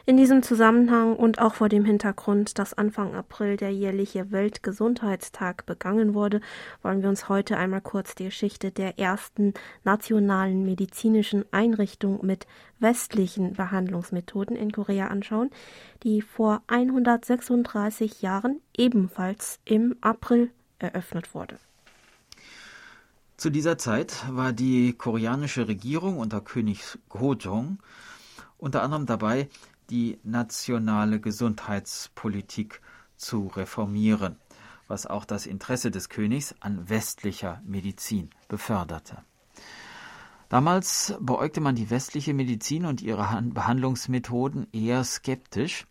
In 0.08 0.18
diesem 0.18 0.42
Zusammenhang 0.42 1.16
und 1.16 1.40
auch 1.40 1.54
vor 1.54 1.70
dem 1.70 1.86
Hintergrund, 1.86 2.58
dass 2.58 2.74
Anfang 2.74 3.14
April 3.14 3.56
der 3.56 3.72
jährliche 3.72 4.32
Weltgesundheitstag 4.32 5.68
begangen 5.68 6.16
wurde, 6.16 6.42
wollen 6.82 7.04
wir 7.04 7.10
uns 7.10 7.30
heute 7.30 7.56
einmal 7.58 7.82
kurz 7.82 8.16
die 8.16 8.26
Geschichte 8.26 8.72
der 8.72 8.98
ersten 8.98 9.54
nationalen 9.84 10.64
medizinischen 10.64 11.46
Einrichtung 11.52 12.26
mit 12.26 12.48
westlichen 12.80 13.54
Behandlungsmethoden 13.54 14.56
in 14.56 14.72
Korea 14.72 15.08
anschauen, 15.08 15.52
die 16.02 16.24
vor 16.24 16.64
136 16.66 18.24
Jahren 18.24 18.60
ebenfalls 18.76 19.60
im 19.66 19.96
April 20.02 20.50
eröffnet 20.80 21.36
wurde. 21.36 21.60
Zu 23.38 23.52
dieser 23.52 23.78
Zeit 23.78 24.24
war 24.32 24.52
die 24.52 24.94
koreanische 24.94 25.68
Regierung 25.68 26.18
unter 26.18 26.42
König 26.42 26.98
Gojong 27.10 27.78
unter 28.62 28.84
anderem 28.84 29.06
dabei, 29.08 29.50
die 29.92 30.20
nationale 30.24 31.20
Gesundheitspolitik 31.20 32.82
zu 33.18 33.48
reformieren, 33.48 34.38
was 34.88 35.06
auch 35.06 35.26
das 35.26 35.46
Interesse 35.46 35.92
des 35.92 36.10
Königs 36.10 36.56
an 36.62 36.90
westlicher 36.90 37.62
Medizin 37.66 38.30
beförderte. 38.48 39.18
Damals 40.50 41.14
beäugte 41.20 41.62
man 41.62 41.76
die 41.76 41.90
westliche 41.90 42.34
Medizin 42.34 42.86
und 42.86 43.02
ihre 43.02 43.42
Behandlungsmethoden 43.42 44.68
eher 44.74 45.04
skeptisch, 45.04 45.86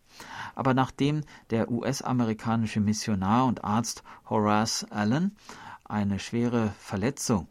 aber 0.54 0.74
nachdem 0.74 1.22
der 1.50 1.70
US-amerikanische 1.70 2.80
Missionar 2.80 3.46
und 3.46 3.64
Arzt 3.64 4.02
Horace 4.28 4.84
Allen 4.90 5.36
eine 5.84 6.18
schwere 6.18 6.72
Verletzung 6.78 7.48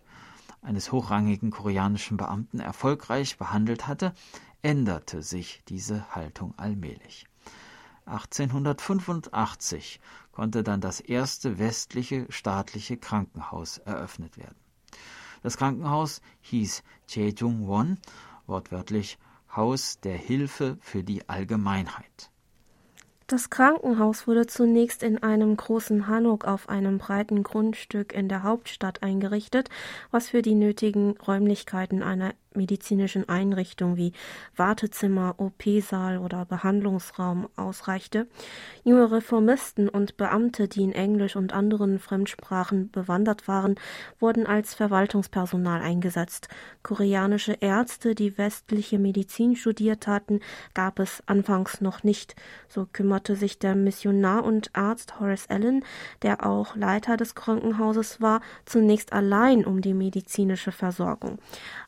eines 0.62 0.92
hochrangigen 0.92 1.52
koreanischen 1.52 2.18
Beamten 2.18 2.60
erfolgreich 2.60 3.38
behandelt 3.38 3.88
hatte, 3.88 4.14
änderte 4.62 5.22
sich 5.22 5.64
diese 5.68 6.14
Haltung 6.16 6.54
allmählich. 6.58 7.26
1885 8.06 10.00
konnte 10.32 10.64
dann 10.64 10.82
das 10.82 11.00
erste 11.00 11.60
westliche 11.60 12.26
staatliche 12.30 12.98
Krankenhaus 12.98 13.78
eröffnet 13.78 14.38
werden. 14.38 14.58
Das 15.44 15.58
Krankenhaus 15.58 16.22
hieß 16.42 16.84
Won, 17.42 17.98
wortwörtlich 18.48 19.18
Haus 19.56 20.00
der 20.00 20.18
Hilfe 20.18 20.78
für 20.82 21.04
die 21.04 21.28
Allgemeinheit. 21.30 22.32
Das 23.28 23.52
Krankenhaus 23.52 24.26
wurde 24.26 24.48
zunächst 24.48 25.04
in 25.04 25.22
einem 25.22 25.56
großen 25.56 26.08
Hanok 26.08 26.46
auf 26.46 26.68
einem 26.68 26.98
breiten 26.98 27.44
Grundstück 27.44 28.12
in 28.12 28.28
der 28.28 28.42
Hauptstadt 28.42 29.04
eingerichtet, 29.04 29.70
was 30.10 30.30
für 30.30 30.42
die 30.42 30.56
nötigen 30.56 31.16
Räumlichkeiten 31.16 32.02
einer 32.02 32.34
medizinischen 32.60 33.28
Einrichtung 33.30 33.96
wie 33.96 34.12
Wartezimmer, 34.56 35.36
OP-Saal 35.38 36.18
oder 36.18 36.46
Behandlungsraum 36.46 37.48
ausreichte. 37.56 38.28
Junge 38.84 39.12
Reformisten 39.12 39.88
und 39.88 40.18
Beamte, 40.18 40.68
die 40.68 40.84
in 40.84 40.92
Englisch 40.92 41.38
und 41.38 41.54
anderen 41.54 42.00
Fremdsprachen 42.00 42.92
bewandert 42.92 43.48
waren, 43.48 43.76
wurden 44.20 44.46
als 44.46 44.74
Verwaltungspersonal 44.74 45.82
eingesetzt. 45.82 46.50
Koreanische 46.84 47.54
Ärzte, 47.54 48.14
die 48.14 48.38
westliche 48.38 49.00
Medizin 49.00 49.56
studiert 49.56 50.08
hatten, 50.08 50.42
gab 50.74 51.00
es 51.00 51.24
anfangs 51.28 51.80
noch 51.80 52.04
nicht. 52.04 52.36
So 52.68 52.86
kümmerte 52.92 53.38
sich 53.38 53.58
der 53.58 53.76
Missionar 53.76 54.44
und 54.44 54.76
Arzt 54.76 55.20
Horace 55.20 55.50
Allen, 55.50 55.86
der 56.24 56.46
auch 56.46 56.76
Leiter 56.76 57.16
des 57.16 57.36
Krankenhauses 57.36 58.20
war, 58.20 58.42
zunächst 58.66 59.14
allein 59.14 59.66
um 59.66 59.80
die 59.80 59.94
medizinische 59.94 60.74
Versorgung. 60.74 61.40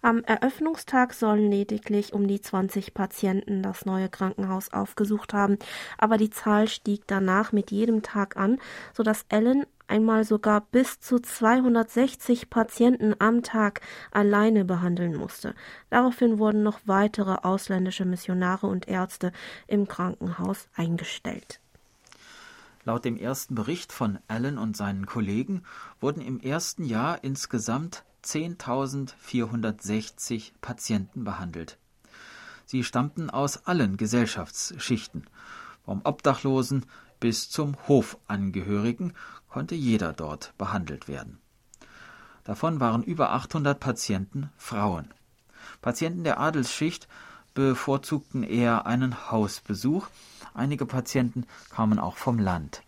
Am 0.01 0.23
Eröffnungstag 0.61 1.15
sollen 1.15 1.49
lediglich 1.49 2.13
um 2.13 2.27
die 2.27 2.39
20 2.39 2.93
Patienten 2.93 3.63
das 3.63 3.87
neue 3.87 4.09
Krankenhaus 4.09 4.71
aufgesucht 4.71 5.33
haben, 5.33 5.57
aber 5.97 6.17
die 6.17 6.29
Zahl 6.29 6.67
stieg 6.67 7.01
danach 7.07 7.51
mit 7.51 7.71
jedem 7.71 8.03
Tag 8.03 8.37
an, 8.37 8.59
so 8.93 9.01
dass 9.01 9.25
Ellen 9.29 9.65
einmal 9.87 10.23
sogar 10.23 10.61
bis 10.61 10.99
zu 10.99 11.17
260 11.17 12.51
Patienten 12.51 13.15
am 13.17 13.41
Tag 13.41 13.81
alleine 14.11 14.63
behandeln 14.63 15.15
musste. 15.15 15.55
Daraufhin 15.89 16.37
wurden 16.37 16.61
noch 16.61 16.79
weitere 16.85 17.37
ausländische 17.41 18.05
Missionare 18.05 18.67
und 18.67 18.87
Ärzte 18.87 19.31
im 19.65 19.87
Krankenhaus 19.87 20.69
eingestellt. 20.75 21.59
Laut 22.83 23.03
dem 23.03 23.17
ersten 23.17 23.55
Bericht 23.55 23.91
von 23.91 24.19
Allen 24.27 24.59
und 24.59 24.77
seinen 24.77 25.07
Kollegen 25.07 25.63
wurden 25.99 26.21
im 26.21 26.39
ersten 26.39 26.83
Jahr 26.83 27.23
insgesamt 27.23 28.03
10.460 28.23 30.51
Patienten 30.61 31.23
behandelt. 31.23 31.77
Sie 32.65 32.83
stammten 32.83 33.29
aus 33.29 33.65
allen 33.65 33.97
Gesellschaftsschichten. 33.97 35.25
Vom 35.83 36.01
Obdachlosen 36.03 36.85
bis 37.19 37.49
zum 37.49 37.75
Hofangehörigen 37.87 39.13
konnte 39.49 39.75
jeder 39.75 40.13
dort 40.13 40.53
behandelt 40.57 41.07
werden. 41.07 41.39
Davon 42.43 42.79
waren 42.79 43.03
über 43.03 43.31
800 43.31 43.79
Patienten 43.79 44.49
Frauen. 44.57 45.13
Patienten 45.81 46.23
der 46.23 46.39
Adelsschicht 46.39 47.07
bevorzugten 47.53 48.43
eher 48.43 48.85
einen 48.85 49.31
Hausbesuch, 49.31 50.07
einige 50.53 50.85
Patienten 50.85 51.45
kamen 51.69 51.99
auch 51.99 52.17
vom 52.17 52.39
Land. 52.39 52.83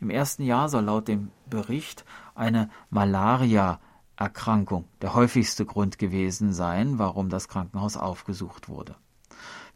Im 0.00 0.10
ersten 0.10 0.44
Jahr 0.44 0.68
soll 0.68 0.84
laut 0.84 1.08
dem 1.08 1.30
Bericht 1.48 2.04
eine 2.34 2.70
Malaria 2.88 3.80
Erkrankung 4.20 4.84
der 5.00 5.14
häufigste 5.14 5.64
Grund 5.64 5.98
gewesen 5.98 6.52
sein, 6.52 6.98
warum 6.98 7.30
das 7.30 7.48
Krankenhaus 7.48 7.96
aufgesucht 7.96 8.68
wurde. 8.68 8.94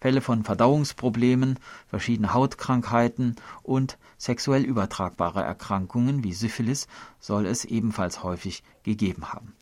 Fälle 0.00 0.20
von 0.20 0.44
Verdauungsproblemen, 0.44 1.58
verschiedene 1.86 2.34
Hautkrankheiten 2.34 3.36
und 3.62 3.96
sexuell 4.18 4.62
übertragbare 4.62 5.42
Erkrankungen 5.42 6.22
wie 6.22 6.34
Syphilis 6.34 6.88
soll 7.18 7.46
es 7.46 7.64
ebenfalls 7.64 8.22
häufig 8.22 8.62
gegeben 8.82 9.32
haben. 9.32 9.54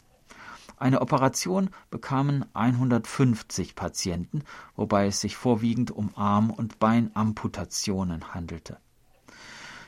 Eine 0.79 1.01
Operation 1.01 1.71
bekamen 1.91 2.45
150 2.55 3.77
Patienten, 3.77 4.43
wobei 4.75 5.07
es 5.07 5.21
sich 5.21 5.37
vorwiegend 5.37 5.93
um 5.93 6.11
Arm- 6.17 6.51
und 6.51 6.81
Beinamputationen 6.81 8.35
handelte. 8.35 8.79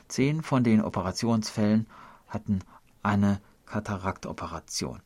Zehn 0.07 0.41
von 0.41 0.63
den 0.63 0.81
Operationsfällen 0.81 1.87
hatten 2.29 2.59
eine 3.03 3.41
Kataraktoperation. 3.65 5.01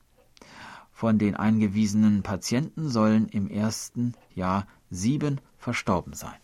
Von 0.92 1.18
den 1.18 1.36
eingewiesenen 1.36 2.24
Patienten 2.24 2.90
sollen 2.90 3.30
im 3.30 3.50
ersten 3.50 4.14
Jahr 4.36 4.68
sieben 4.90 5.40
verstorben 5.58 6.14
sein. 6.14 6.36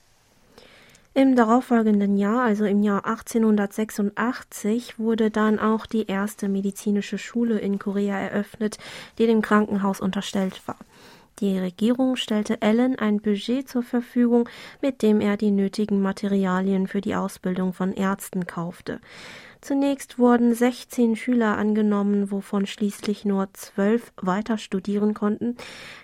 Im 1.13 1.38
darauffolgenden 1.38 2.17
Jahr, 2.17 2.43
also 2.43 2.65
im 2.65 2.84
Jahr 2.84 3.06
1886, 3.06 4.99
wurde 4.99 5.32
dann 5.32 5.60
auch 5.60 5.86
die 5.86 6.08
erste 6.08 6.49
medizinische 6.49 7.17
Schule 7.17 7.58
in 7.58 7.80
Korea 7.80 8.19
eröffnet, 8.19 8.78
die 9.17 9.25
dem 9.25 9.41
Krankenhaus 9.41 10.01
unterstellt 10.01 10.62
war. 10.65 10.78
Die 11.39 11.58
Regierung 11.58 12.15
stellte 12.17 12.62
Allen 12.62 12.97
ein 12.97 13.21
Budget 13.21 13.67
zur 13.67 13.84
Verfügung, 13.84 14.47
mit 14.82 15.01
dem 15.01 15.19
er 15.21 15.36
die 15.36 15.51
nötigen 15.51 16.01
Materialien 16.01 16.88
für 16.88 17.01
die 17.01 17.15
Ausbildung 17.15 17.73
von 17.73 17.93
Ärzten 17.93 18.45
kaufte. 18.45 18.99
Zunächst 19.65 20.19
wurden 20.19 20.54
16 20.54 21.15
Schüler 21.15 21.58
angenommen, 21.58 22.30
wovon 22.30 22.67
schließlich 22.67 23.25
nur 23.25 23.51
zwölf 23.54 24.13
weiter 24.15 24.60
studieren 24.60 25.15
konnten. 25.15 25.58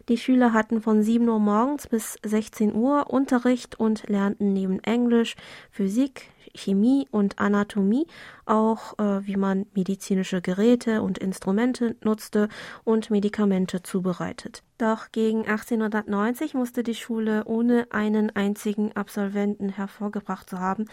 Die 0.10 0.18
Schüler 0.18 0.52
hatten 0.52 0.82
von 0.82 1.04
7 1.04 1.30
Uhr 1.30 1.38
morgens 1.38 1.86
bis 1.86 2.18
16 2.24 2.74
Uhr 2.74 3.12
Unterricht 3.12 3.80
und 3.80 4.10
lernten 4.10 4.52
neben 4.52 4.80
Englisch, 4.80 5.36
Physik, 5.70 6.31
Chemie 6.56 7.08
und 7.12 7.40
Anatomie, 7.40 8.08
auch 8.46 8.98
äh, 9.00 9.26
wie 9.26 9.38
man 9.38 9.66
medizinische 9.74 10.42
Geräte 10.42 11.02
und 11.02 11.18
Instrumente 11.18 11.96
nutzte 12.04 12.50
und 12.84 13.10
Medikamente 13.10 13.84
zubereitet. 13.84 14.64
Doch 14.78 15.12
gegen 15.12 15.48
1890 15.48 16.54
musste 16.54 16.84
die 16.84 16.96
Schule 16.96 17.46
ohne 17.46 17.88
einen 17.92 18.36
einzigen 18.36 18.96
Absolventen 18.96 19.70
hervorgebracht 19.70 20.50
zu 20.50 20.60
haben, 20.60 20.86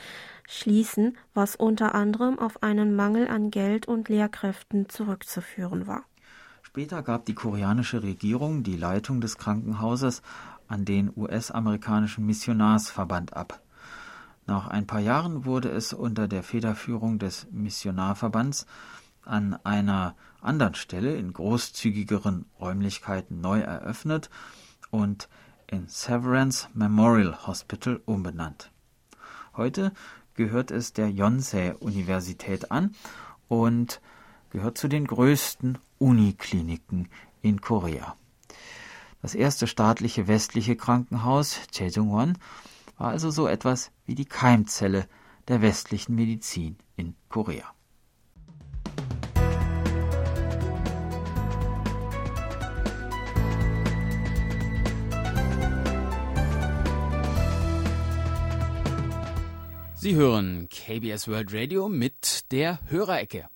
schließen, 0.47 1.17
was 1.33 1.57
unter 1.57 1.95
anderem 1.95 2.39
auf 2.39 2.63
einen 2.63 2.95
Mangel 2.95 3.29
an 3.29 3.51
Geld 3.51 3.89
und 3.89 4.09
Lehrkräften 4.09 4.89
zurückzuführen 4.89 5.87
war. 5.87 6.05
Später 6.63 7.03
gab 7.03 7.25
die 7.25 7.35
koreanische 7.35 8.03
Regierung 8.03 8.63
die 8.63 8.77
Leitung 8.77 9.23
des 9.23 9.39
Krankenhauses 9.39 10.21
an 10.69 10.85
den 10.85 11.11
US-amerikanischen 11.17 12.27
Missionarsverband 12.27 13.35
ab. 13.35 13.63
Nach 14.49 14.67
ein 14.67 14.87
paar 14.87 15.01
Jahren 15.01 15.45
wurde 15.45 15.69
es 15.69 15.93
unter 15.93 16.27
der 16.27 16.43
Federführung 16.43 17.19
des 17.19 17.47
Missionarverbands 17.51 18.65
an 19.23 19.59
einer 19.63 20.17
anderen 20.41 20.75
Stelle 20.75 21.17
in 21.17 21.35
großzügigeren 21.35 22.47
Räumlichkeiten 22.59 23.43
neu 23.43 23.61
eröffnet 23.61 24.31
und 24.91 25.29
in 25.67 25.87
Severance 25.87 26.67
Memorial 26.73 27.47
Hospital 27.47 28.01
umbenannt. 28.07 28.71
Heute 29.55 29.93
gehört 30.33 30.71
es 30.71 30.95
der 30.95 31.11
Yonsei-Universität 31.11 32.71
an 32.71 32.95
und 33.49 34.01
gehört 34.49 34.79
zu 34.79 34.89
den 34.89 35.07
größten 35.07 35.77
Unikliniken 35.99 37.11
in 37.43 37.61
Korea. 37.61 38.17
Das 39.21 39.35
erste 39.35 39.67
staatliche 39.67 40.27
westliche 40.27 40.75
Krankenhaus, 40.75 41.61
Chejungwon, 41.71 42.39
war 42.99 43.11
also 43.11 43.31
so 43.31 43.47
etwas 43.47 43.91
wie 44.05 44.15
die 44.15 44.27
Keimzelle 44.27 45.09
der 45.47 45.63
westlichen 45.63 46.15
Medizin 46.15 46.77
in 46.97 47.15
Korea. 47.29 47.73
Sie 59.95 60.15
hören 60.15 60.69
KBS 60.69 61.27
World 61.27 61.53
Radio 61.53 61.89
mit 61.89 62.53
der 62.53 62.79
Hörerecke. 62.89 63.49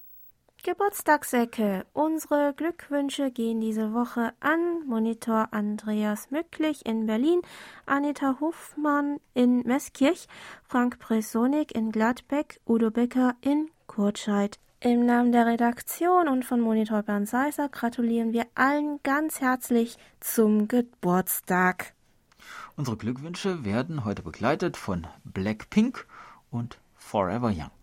Geburtstagsecke. 0.65 1.85
Unsere 1.93 2.55
Glückwünsche 2.55 3.33
gehen 3.33 3.61
diese 3.61 3.93
Woche 3.95 4.33
an 4.39 4.87
Monitor 4.87 5.49
Andreas 5.51 6.31
Mücklich 6.31 6.87
in 6.87 7.07
Berlin, 7.07 7.43
Anita 7.85 8.37
Hofmann 8.39 9.19
in 9.35 9.67
Meßkirch, 9.67 10.29
Frank 10.63 11.01
Presonik 11.01 11.75
in 11.75 11.91
Gladbeck, 11.91 12.61
Udo 12.65 12.93
Becker 12.93 13.35
in 13.41 13.71
Kurtscheid. 13.89 14.61
Im 14.79 15.05
Namen 15.05 15.33
der 15.33 15.47
Redaktion 15.47 16.29
und 16.29 16.45
von 16.45 16.61
Monitor 16.61 17.03
Bernd 17.03 17.29
Seiser 17.29 17.69
gratulieren 17.69 18.33
wir 18.33 18.47
allen 18.55 19.01
ganz 19.03 19.41
herzlich 19.41 19.97
zum 20.21 20.69
Geburtstag. 20.69 21.93
Unsere 22.77 22.97
Glückwünsche 22.97 23.65
werden 23.65 24.05
heute 24.05 24.23
begleitet 24.23 24.77
von 24.77 25.09
Blackpink 25.25 26.07
und 26.53 26.79
Forever 26.95 27.49
Young. 27.49 27.82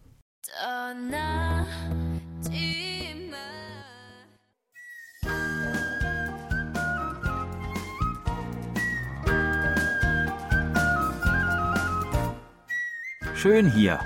Schön 13.36 13.72
hier. 13.72 13.98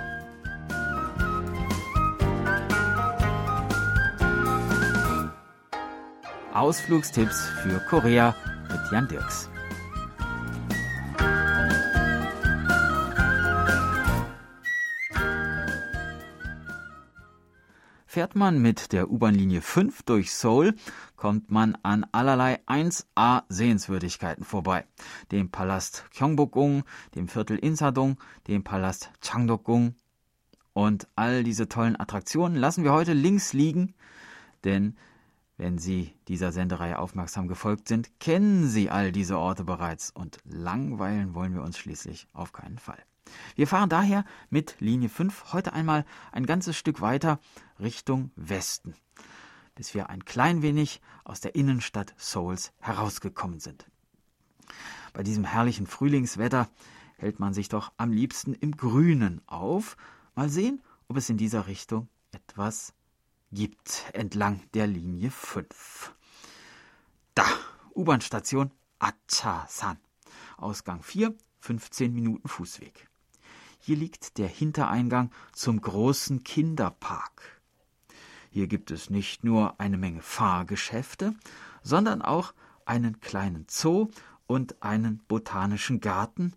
Ausflugstipps 6.54 7.50
für 7.64 7.80
Korea 7.90 8.36
mit 8.70 8.92
Jan 8.92 9.08
Dirks. 9.08 9.50
Fährt 18.14 18.36
man 18.36 18.62
mit 18.62 18.92
der 18.92 19.10
U-Bahn-Linie 19.10 19.62
5 19.64 20.04
durch 20.04 20.36
Seoul, 20.36 20.76
kommt 21.16 21.50
man 21.50 21.76
an 21.82 22.06
allerlei 22.12 22.60
1A 22.68 23.42
Sehenswürdigkeiten 23.50 24.46
vorbei. 24.46 24.86
Dem 25.32 25.50
Palast 25.50 26.06
Gyeongbokgung, 26.12 26.84
dem 27.16 27.28
Viertel 27.28 27.58
Insadong, 27.58 28.20
dem 28.48 28.64
Palast 28.64 29.10
Changdokgung. 29.20 29.96
Und 30.74 31.08
all 31.16 31.44
diese 31.44 31.68
tollen 31.68 32.00
Attraktionen 32.00 32.56
lassen 32.56 32.84
wir 32.84 32.94
heute 32.94 33.14
links 33.14 33.52
liegen, 33.52 33.96
denn 34.64 34.96
wenn 35.58 35.80
Sie 35.80 36.14
dieser 36.28 36.52
Sendereihe 36.52 37.00
aufmerksam 37.00 37.48
gefolgt 37.48 37.88
sind, 37.88 38.20
kennen 38.20 38.68
Sie 38.68 38.92
all 38.92 39.12
diese 39.12 39.40
Orte 39.40 39.64
bereits 39.64 40.12
und 40.12 40.38
langweilen 40.46 41.34
wollen 41.34 41.56
wir 41.56 41.64
uns 41.64 41.80
schließlich 41.80 42.28
auf 42.32 42.54
keinen 42.54 42.78
Fall. 42.78 43.04
Wir 43.56 43.68
fahren 43.68 43.90
daher 43.90 44.26
mit 44.50 44.76
Linie 44.80 45.10
5 45.10 45.54
heute 45.54 45.74
einmal 45.74 46.06
ein 46.32 46.46
ganzes 46.46 46.78
Stück 46.78 47.02
weiter 47.02 47.40
Richtung 47.80 48.32
Westen, 48.36 48.96
bis 49.76 49.94
wir 49.94 50.10
ein 50.10 50.26
klein 50.26 50.62
wenig 50.62 51.02
aus 51.24 51.40
der 51.40 51.56
Innenstadt 51.56 52.14
Souls 52.18 52.74
herausgekommen 52.80 53.60
sind. 53.60 53.86
Bei 55.14 55.24
diesem 55.24 55.44
herrlichen 55.44 55.86
Frühlingswetter 55.86 56.70
hält 57.18 57.40
man 57.40 57.54
sich 57.54 57.70
doch 57.70 57.92
am 57.98 58.12
liebsten 58.12 58.54
im 58.54 58.76
Grünen 58.76 59.42
auf. 59.48 59.98
Mal 60.36 60.50
sehen, 60.50 60.82
ob 61.08 61.18
es 61.18 61.30
in 61.30 61.38
dieser 61.38 61.68
Richtung 61.68 62.08
etwas 62.32 62.94
gibt 63.52 64.06
entlang 64.14 64.62
der 64.74 64.88
Linie 64.88 65.30
5. 65.30 66.16
Da, 67.36 67.46
U-Bahn-Station 67.94 68.72
Achasan. 68.98 70.00
Ausgang 70.58 71.04
4, 71.04 71.36
15 71.60 72.12
Minuten 72.14 72.48
Fußweg. 72.48 73.08
Hier 73.86 73.98
liegt 73.98 74.38
der 74.38 74.48
Hintereingang 74.48 75.30
zum 75.52 75.82
großen 75.82 76.46
Kinderpark. 76.46 77.62
Hier 78.50 78.68
gibt 78.68 78.92
es 78.92 79.10
nicht 79.10 79.44
nur 79.44 79.78
eine 79.78 79.98
Menge 79.98 80.22
Fahrgeschäfte, 80.22 81.36
sondern 81.82 82.22
auch 82.22 82.54
einen 82.86 83.20
kleinen 83.20 83.66
Zoo 83.70 84.08
und 84.48 84.82
einen 84.82 85.18
botanischen 85.28 86.00
Garten, 86.00 86.54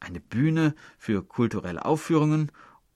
eine 0.00 0.20
Bühne 0.20 0.74
für 0.96 1.22
kulturelle 1.22 1.84
Aufführungen 1.84 2.50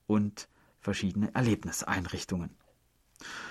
und 0.07 0.49
verschiedene 0.79 1.35
Erlebniseinrichtungen. 1.35 2.49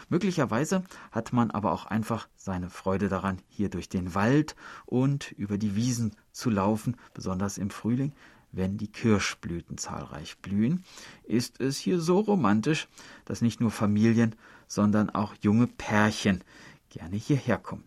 Möglicherweise 0.08 0.82
hat 1.12 1.32
man 1.32 1.52
aber 1.52 1.70
auch 1.70 1.86
einfach 1.86 2.28
seine 2.34 2.70
Freude 2.70 3.08
daran, 3.08 3.40
hier 3.46 3.68
durch 3.68 3.88
den 3.88 4.16
Wald 4.16 4.56
und 4.84 5.30
über 5.30 5.58
die 5.58 5.76
Wiesen 5.76 6.16
zu 6.32 6.50
laufen, 6.50 6.96
besonders 7.14 7.56
im 7.56 7.70
Frühling, 7.70 8.14
wenn 8.52 8.78
die 8.78 8.90
Kirschblüten 8.90 9.78
zahlreich 9.78 10.38
blühen, 10.38 10.84
ist 11.24 11.60
es 11.60 11.78
hier 11.78 12.00
so 12.00 12.20
romantisch, 12.20 12.88
dass 13.24 13.42
nicht 13.42 13.60
nur 13.60 13.70
Familien, 13.70 14.34
sondern 14.66 15.10
auch 15.10 15.34
junge 15.40 15.66
Pärchen 15.66 16.42
gerne 16.90 17.16
hierher 17.16 17.58
kommen. 17.58 17.84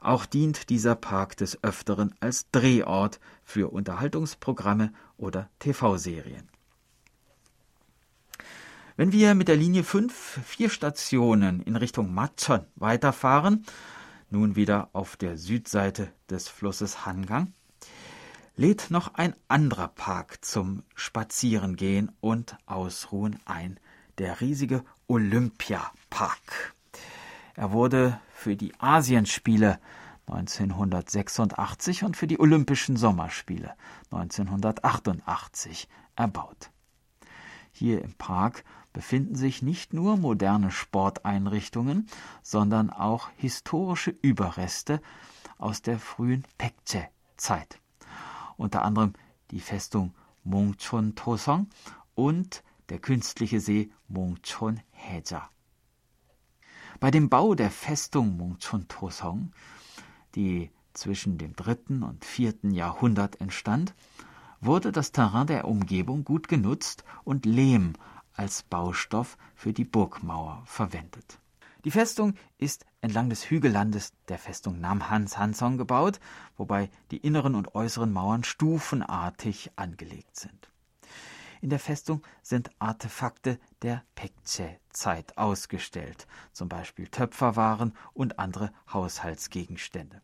Auch 0.00 0.26
dient 0.26 0.70
dieser 0.70 0.94
Park 0.94 1.36
des 1.36 1.62
Öfteren 1.64 2.14
als 2.20 2.50
Drehort 2.50 3.18
für 3.44 3.72
Unterhaltungsprogramme 3.72 4.92
oder 5.16 5.48
TV-Serien. 5.58 6.48
Wenn 8.96 9.12
wir 9.12 9.34
mit 9.34 9.48
der 9.48 9.56
Linie 9.56 9.84
5 9.84 10.40
vier 10.44 10.70
Stationen 10.70 11.60
in 11.60 11.76
Richtung 11.76 12.14
Matschon 12.14 12.64
weiterfahren, 12.76 13.66
nun 14.30 14.56
wieder 14.56 14.88
auf 14.92 15.16
der 15.16 15.36
Südseite 15.36 16.12
des 16.30 16.48
Flusses 16.48 17.04
Hangang, 17.04 17.52
lädt 18.56 18.90
noch 18.90 19.14
ein 19.14 19.34
anderer 19.48 19.88
Park 19.88 20.44
zum 20.44 20.82
Spazierengehen 20.94 22.10
und 22.20 22.56
Ausruhen 22.64 23.38
ein, 23.44 23.78
der 24.16 24.40
riesige 24.40 24.82
Olympiapark. 25.08 26.74
Er 27.54 27.72
wurde 27.72 28.18
für 28.32 28.56
die 28.56 28.72
Asienspiele 28.80 29.78
1986 30.26 32.02
und 32.02 32.16
für 32.16 32.26
die 32.26 32.40
Olympischen 32.40 32.96
Sommerspiele 32.96 33.74
1988 34.10 35.88
erbaut. 36.16 36.70
Hier 37.72 38.02
im 38.02 38.14
Park 38.14 38.64
befinden 38.94 39.34
sich 39.34 39.60
nicht 39.60 39.92
nur 39.92 40.16
moderne 40.16 40.70
Sporteinrichtungen, 40.70 42.08
sondern 42.42 42.88
auch 42.88 43.28
historische 43.36 44.14
Überreste 44.22 45.02
aus 45.58 45.82
der 45.82 45.98
frühen 45.98 46.44
Pekche-Zeit 46.56 47.78
unter 48.56 48.82
anderem 48.82 49.12
die 49.50 49.60
Festung 49.60 50.14
Mongchon 50.44 51.14
Tosong 51.14 51.68
und 52.14 52.62
der 52.88 52.98
künstliche 52.98 53.60
See 53.60 53.90
Mongchon 54.08 54.80
Heja. 54.90 55.50
Bei 57.00 57.10
dem 57.10 57.28
Bau 57.28 57.54
der 57.54 57.70
Festung 57.70 58.36
Mongchon 58.36 58.88
Tosong, 58.88 59.52
die 60.34 60.70
zwischen 60.94 61.36
dem 61.38 61.54
dritten 61.54 62.02
und 62.02 62.24
vierten 62.24 62.70
Jahrhundert 62.70 63.40
entstand, 63.40 63.94
wurde 64.60 64.92
das 64.92 65.12
Terrain 65.12 65.46
der 65.46 65.66
Umgebung 65.66 66.24
gut 66.24 66.48
genutzt 66.48 67.04
und 67.24 67.44
Lehm 67.44 67.92
als 68.32 68.62
Baustoff 68.62 69.36
für 69.54 69.72
die 69.72 69.84
Burgmauer 69.84 70.62
verwendet. 70.64 71.38
Die 71.86 71.92
Festung 71.92 72.34
ist 72.58 72.84
entlang 73.00 73.30
des 73.30 73.48
Hügellandes 73.48 74.12
der 74.26 74.40
Festung 74.40 74.80
Namhan 74.80 75.28
Sansong 75.28 75.78
gebaut, 75.78 76.18
wobei 76.56 76.90
die 77.12 77.18
inneren 77.18 77.54
und 77.54 77.76
äußeren 77.76 78.12
Mauern 78.12 78.42
stufenartig 78.42 79.70
angelegt 79.76 80.34
sind. 80.34 80.72
In 81.60 81.70
der 81.70 81.78
Festung 81.78 82.22
sind 82.42 82.70
Artefakte 82.80 83.60
der 83.82 84.02
Pekche-Zeit 84.16 85.38
ausgestellt, 85.38 86.26
zum 86.50 86.68
Beispiel 86.68 87.06
Töpferwaren 87.06 87.94
und 88.14 88.40
andere 88.40 88.72
Haushaltsgegenstände. 88.92 90.22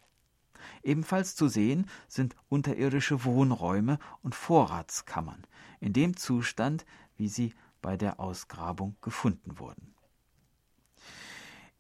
Ebenfalls 0.83 1.37
zu 1.37 1.47
sehen 1.47 1.89
sind 2.09 2.35
unterirdische 2.49 3.25
Wohnräume 3.25 4.01
und 4.25 4.35
Vorratskammern, 4.35 5.47
in 5.79 5.93
dem 5.93 6.17
Zustand, 6.17 6.85
wie 7.17 7.29
sie 7.29 7.55
bei 7.83 7.97
der 7.97 8.19
Ausgrabung 8.19 8.97
gefunden 9.01 9.61
wurden. 9.61 9.92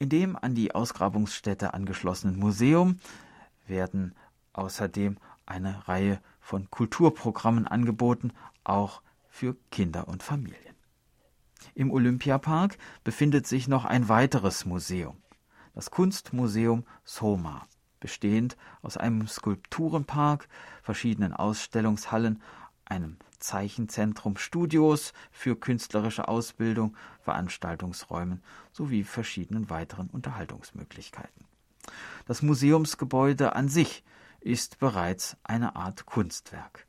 In 0.03 0.09
dem 0.09 0.35
an 0.35 0.57
die 0.57 0.75
Ausgrabungsstätte 0.75 1.75
angeschlossenen 1.75 2.37
Museum 2.37 2.99
werden 3.69 4.17
außerdem 4.53 5.17
eine 5.47 5.87
Reihe 5.87 6.21
von 6.41 6.69
Kulturprogrammen 6.73 7.69
angeboten, 7.69 8.33
auch 8.65 9.01
für 9.29 9.55
Kinder 9.71 10.09
und 10.09 10.25
Familien. 10.25 10.75
Im 11.77 11.93
Olympiapark 11.93 12.79
befindet 13.05 13.47
sich 13.47 13.69
noch 13.69 13.85
ein 13.85 14.09
weiteres 14.09 14.65
Museum, 14.65 15.23
das 15.73 15.93
Kunstmuseum 15.93 16.85
Soma, 17.05 17.69
bestehend 18.01 18.57
aus 18.83 18.97
einem 18.97 19.29
Skulpturenpark, 19.29 20.49
verschiedenen 20.83 21.33
Ausstellungshallen, 21.33 22.43
einem 22.93 23.16
Zeichenzentrum 23.38 24.36
Studios 24.36 25.14
für 25.30 25.57
künstlerische 25.57 26.28
Ausbildung, 26.28 26.95
Veranstaltungsräumen 27.22 28.43
sowie 28.70 29.03
verschiedenen 29.03 29.70
weiteren 29.70 30.09
Unterhaltungsmöglichkeiten. 30.09 31.47
Das 32.26 32.43
Museumsgebäude 32.43 33.57
an 33.57 33.68
sich 33.68 34.05
ist 34.40 34.78
bereits 34.78 35.38
eine 35.43 35.74
Art 35.74 36.05
Kunstwerk. 36.05 36.86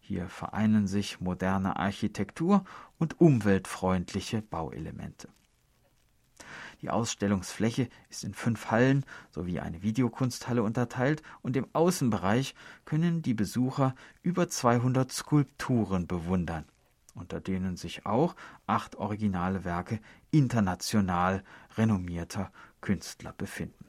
Hier 0.00 0.28
vereinen 0.28 0.86
sich 0.86 1.20
moderne 1.20 1.76
Architektur 1.76 2.64
und 2.98 3.18
umweltfreundliche 3.18 4.42
Bauelemente. 4.42 5.28
Die 6.82 6.90
Ausstellungsfläche 6.90 7.88
ist 8.10 8.24
in 8.24 8.34
fünf 8.34 8.70
Hallen 8.70 9.04
sowie 9.30 9.60
eine 9.60 9.82
Videokunsthalle 9.82 10.62
unterteilt 10.62 11.22
und 11.42 11.56
im 11.56 11.66
Außenbereich 11.72 12.54
können 12.84 13.22
die 13.22 13.34
Besucher 13.34 13.94
über 14.22 14.48
200 14.48 15.10
Skulpturen 15.10 16.06
bewundern, 16.06 16.64
unter 17.14 17.40
denen 17.40 17.76
sich 17.76 18.04
auch 18.04 18.36
acht 18.66 18.96
originale 18.96 19.64
Werke 19.64 20.00
international 20.30 21.42
renommierter 21.76 22.52
Künstler 22.80 23.32
befinden. 23.32 23.86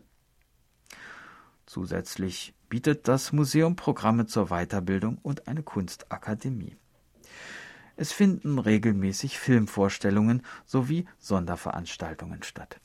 Zusätzlich 1.66 2.54
bietet 2.70 3.10
das 3.10 3.34
Museum 3.34 3.76
Programme 3.76 4.26
zur 4.26 4.48
Weiterbildung 4.48 5.18
und 5.22 5.50
eine 5.50 5.64
Kunstakademie. 5.64 6.78
Es 7.98 8.14
finden 8.14 8.60
regelmäßig 8.60 9.40
Filmvorstellungen 9.40 10.44
sowie 10.66 11.06
Sonderveranstaltungen 11.18 12.44
statt. 12.44 12.80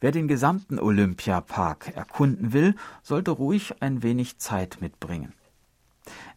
Wer 0.00 0.12
den 0.12 0.28
gesamten 0.28 0.78
Olympiapark 0.78 1.94
erkunden 1.94 2.54
will, 2.54 2.74
sollte 3.02 3.32
ruhig 3.32 3.82
ein 3.82 4.02
wenig 4.02 4.38
Zeit 4.38 4.78
mitbringen. 4.80 5.34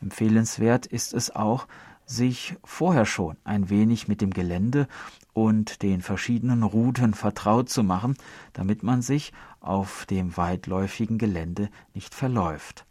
Empfehlenswert 0.02 0.86
ist 0.86 1.14
es 1.14 1.34
auch, 1.34 1.66
sich 2.06 2.58
vorher 2.66 3.06
schon 3.06 3.38
ein 3.46 3.70
wenig 3.70 4.10
mit 4.10 4.20
dem 4.20 4.32
Gelände 4.32 4.90
und 5.32 5.82
den 5.82 6.02
verschiedenen 6.02 6.64
Routen 6.64 7.14
vertraut 7.14 7.70
zu 7.70 7.84
machen, 7.84 8.18
damit 8.52 8.84
man 8.84 9.02
sich 9.02 9.32
auf 9.62 10.06
dem 10.08 10.36
weitläufigen 10.36 11.18
Gelände 11.18 11.70
nicht 11.94 12.14
verläuft. 12.14 12.86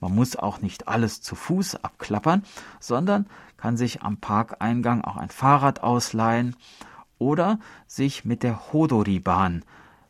Man 0.00 0.14
muss 0.14 0.36
auch 0.36 0.60
nicht 0.60 0.88
alles 0.88 1.20
zu 1.20 1.34
Fuß 1.34 1.76
abklappern, 1.76 2.44
sondern 2.80 3.26
kann 3.56 3.76
sich 3.76 4.02
am 4.02 4.18
Parkeingang 4.18 5.02
auch 5.02 5.16
ein 5.16 5.30
Fahrrad 5.30 5.82
ausleihen 5.82 6.56
oder 7.18 7.58
sich 7.86 8.24
mit 8.24 8.42
der 8.42 8.72
Hodori-Bahn 8.72 9.64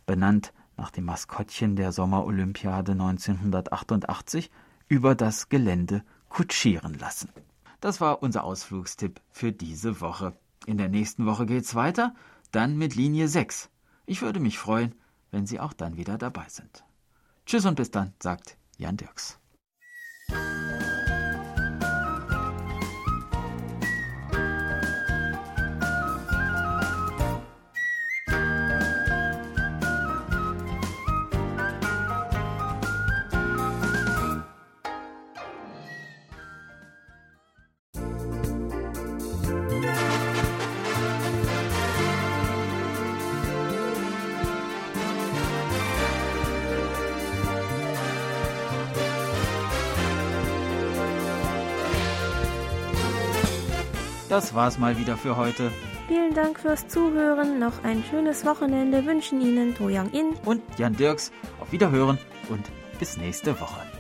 benannt 0.07 0.53
nach 0.77 0.91
dem 0.91 1.05
Maskottchen 1.05 1.77
der 1.77 1.93
Sommerolympiade 1.93 2.93
1988, 2.93 4.51
über 4.89 5.15
das 5.15 5.49
Gelände 5.49 6.03
kutschieren 6.29 6.95
lassen. 6.95 7.29
Das 7.81 8.01
war 8.01 8.23
unser 8.23 8.45
Ausflugstipp 8.45 9.21
für 9.31 9.53
diese 9.53 10.01
Woche. 10.01 10.35
In 10.67 10.79
der 10.79 10.89
nächsten 10.89 11.27
Woche 11.27 11.47
geht's 11.47 11.75
weiter, 11.75 12.15
dann 12.51 12.77
mit 12.77 12.95
Linie 12.95 13.29
6. 13.29 13.71
Ich 14.07 14.23
würde 14.23 14.41
mich 14.41 14.59
freuen, 14.59 14.95
wenn 15.31 15.47
Sie 15.47 15.61
auch 15.61 15.73
dann 15.73 15.97
wieder 15.97 16.19
dabei 16.19 16.47
sind. 16.49 16.85
Tschüss 17.47 17.67
und 17.67 17.77
bis 17.77 17.91
dann, 17.91 18.13
sagt 18.21 18.57
Jan 18.77 18.97
Dirks. 18.97 19.42
Thank 20.33 20.71
you. 20.71 20.72
Das 54.33 54.55
war's 54.55 54.79
mal 54.79 54.97
wieder 54.97 55.19
für 55.19 55.37
heute. 55.37 55.71
Vielen 56.09 56.33
Dank 56.33 56.59
fürs 56.59 56.89
Zuhören. 56.89 57.59
Noch 57.59 57.85
ein 57.85 58.03
schönes 58.09 58.47
Wochenende 58.47 59.05
wünschen 59.05 59.43
Ihnen 59.43 59.75
To 59.75 59.89
Young 59.89 60.11
In 60.11 60.33
und 60.47 60.63
Jan 60.79 60.97
Dirks. 60.97 61.31
Auf 61.61 61.71
Wiederhören 61.71 62.19
und 62.49 62.65
bis 62.99 63.19
nächste 63.19 63.61
Woche. 63.61 63.92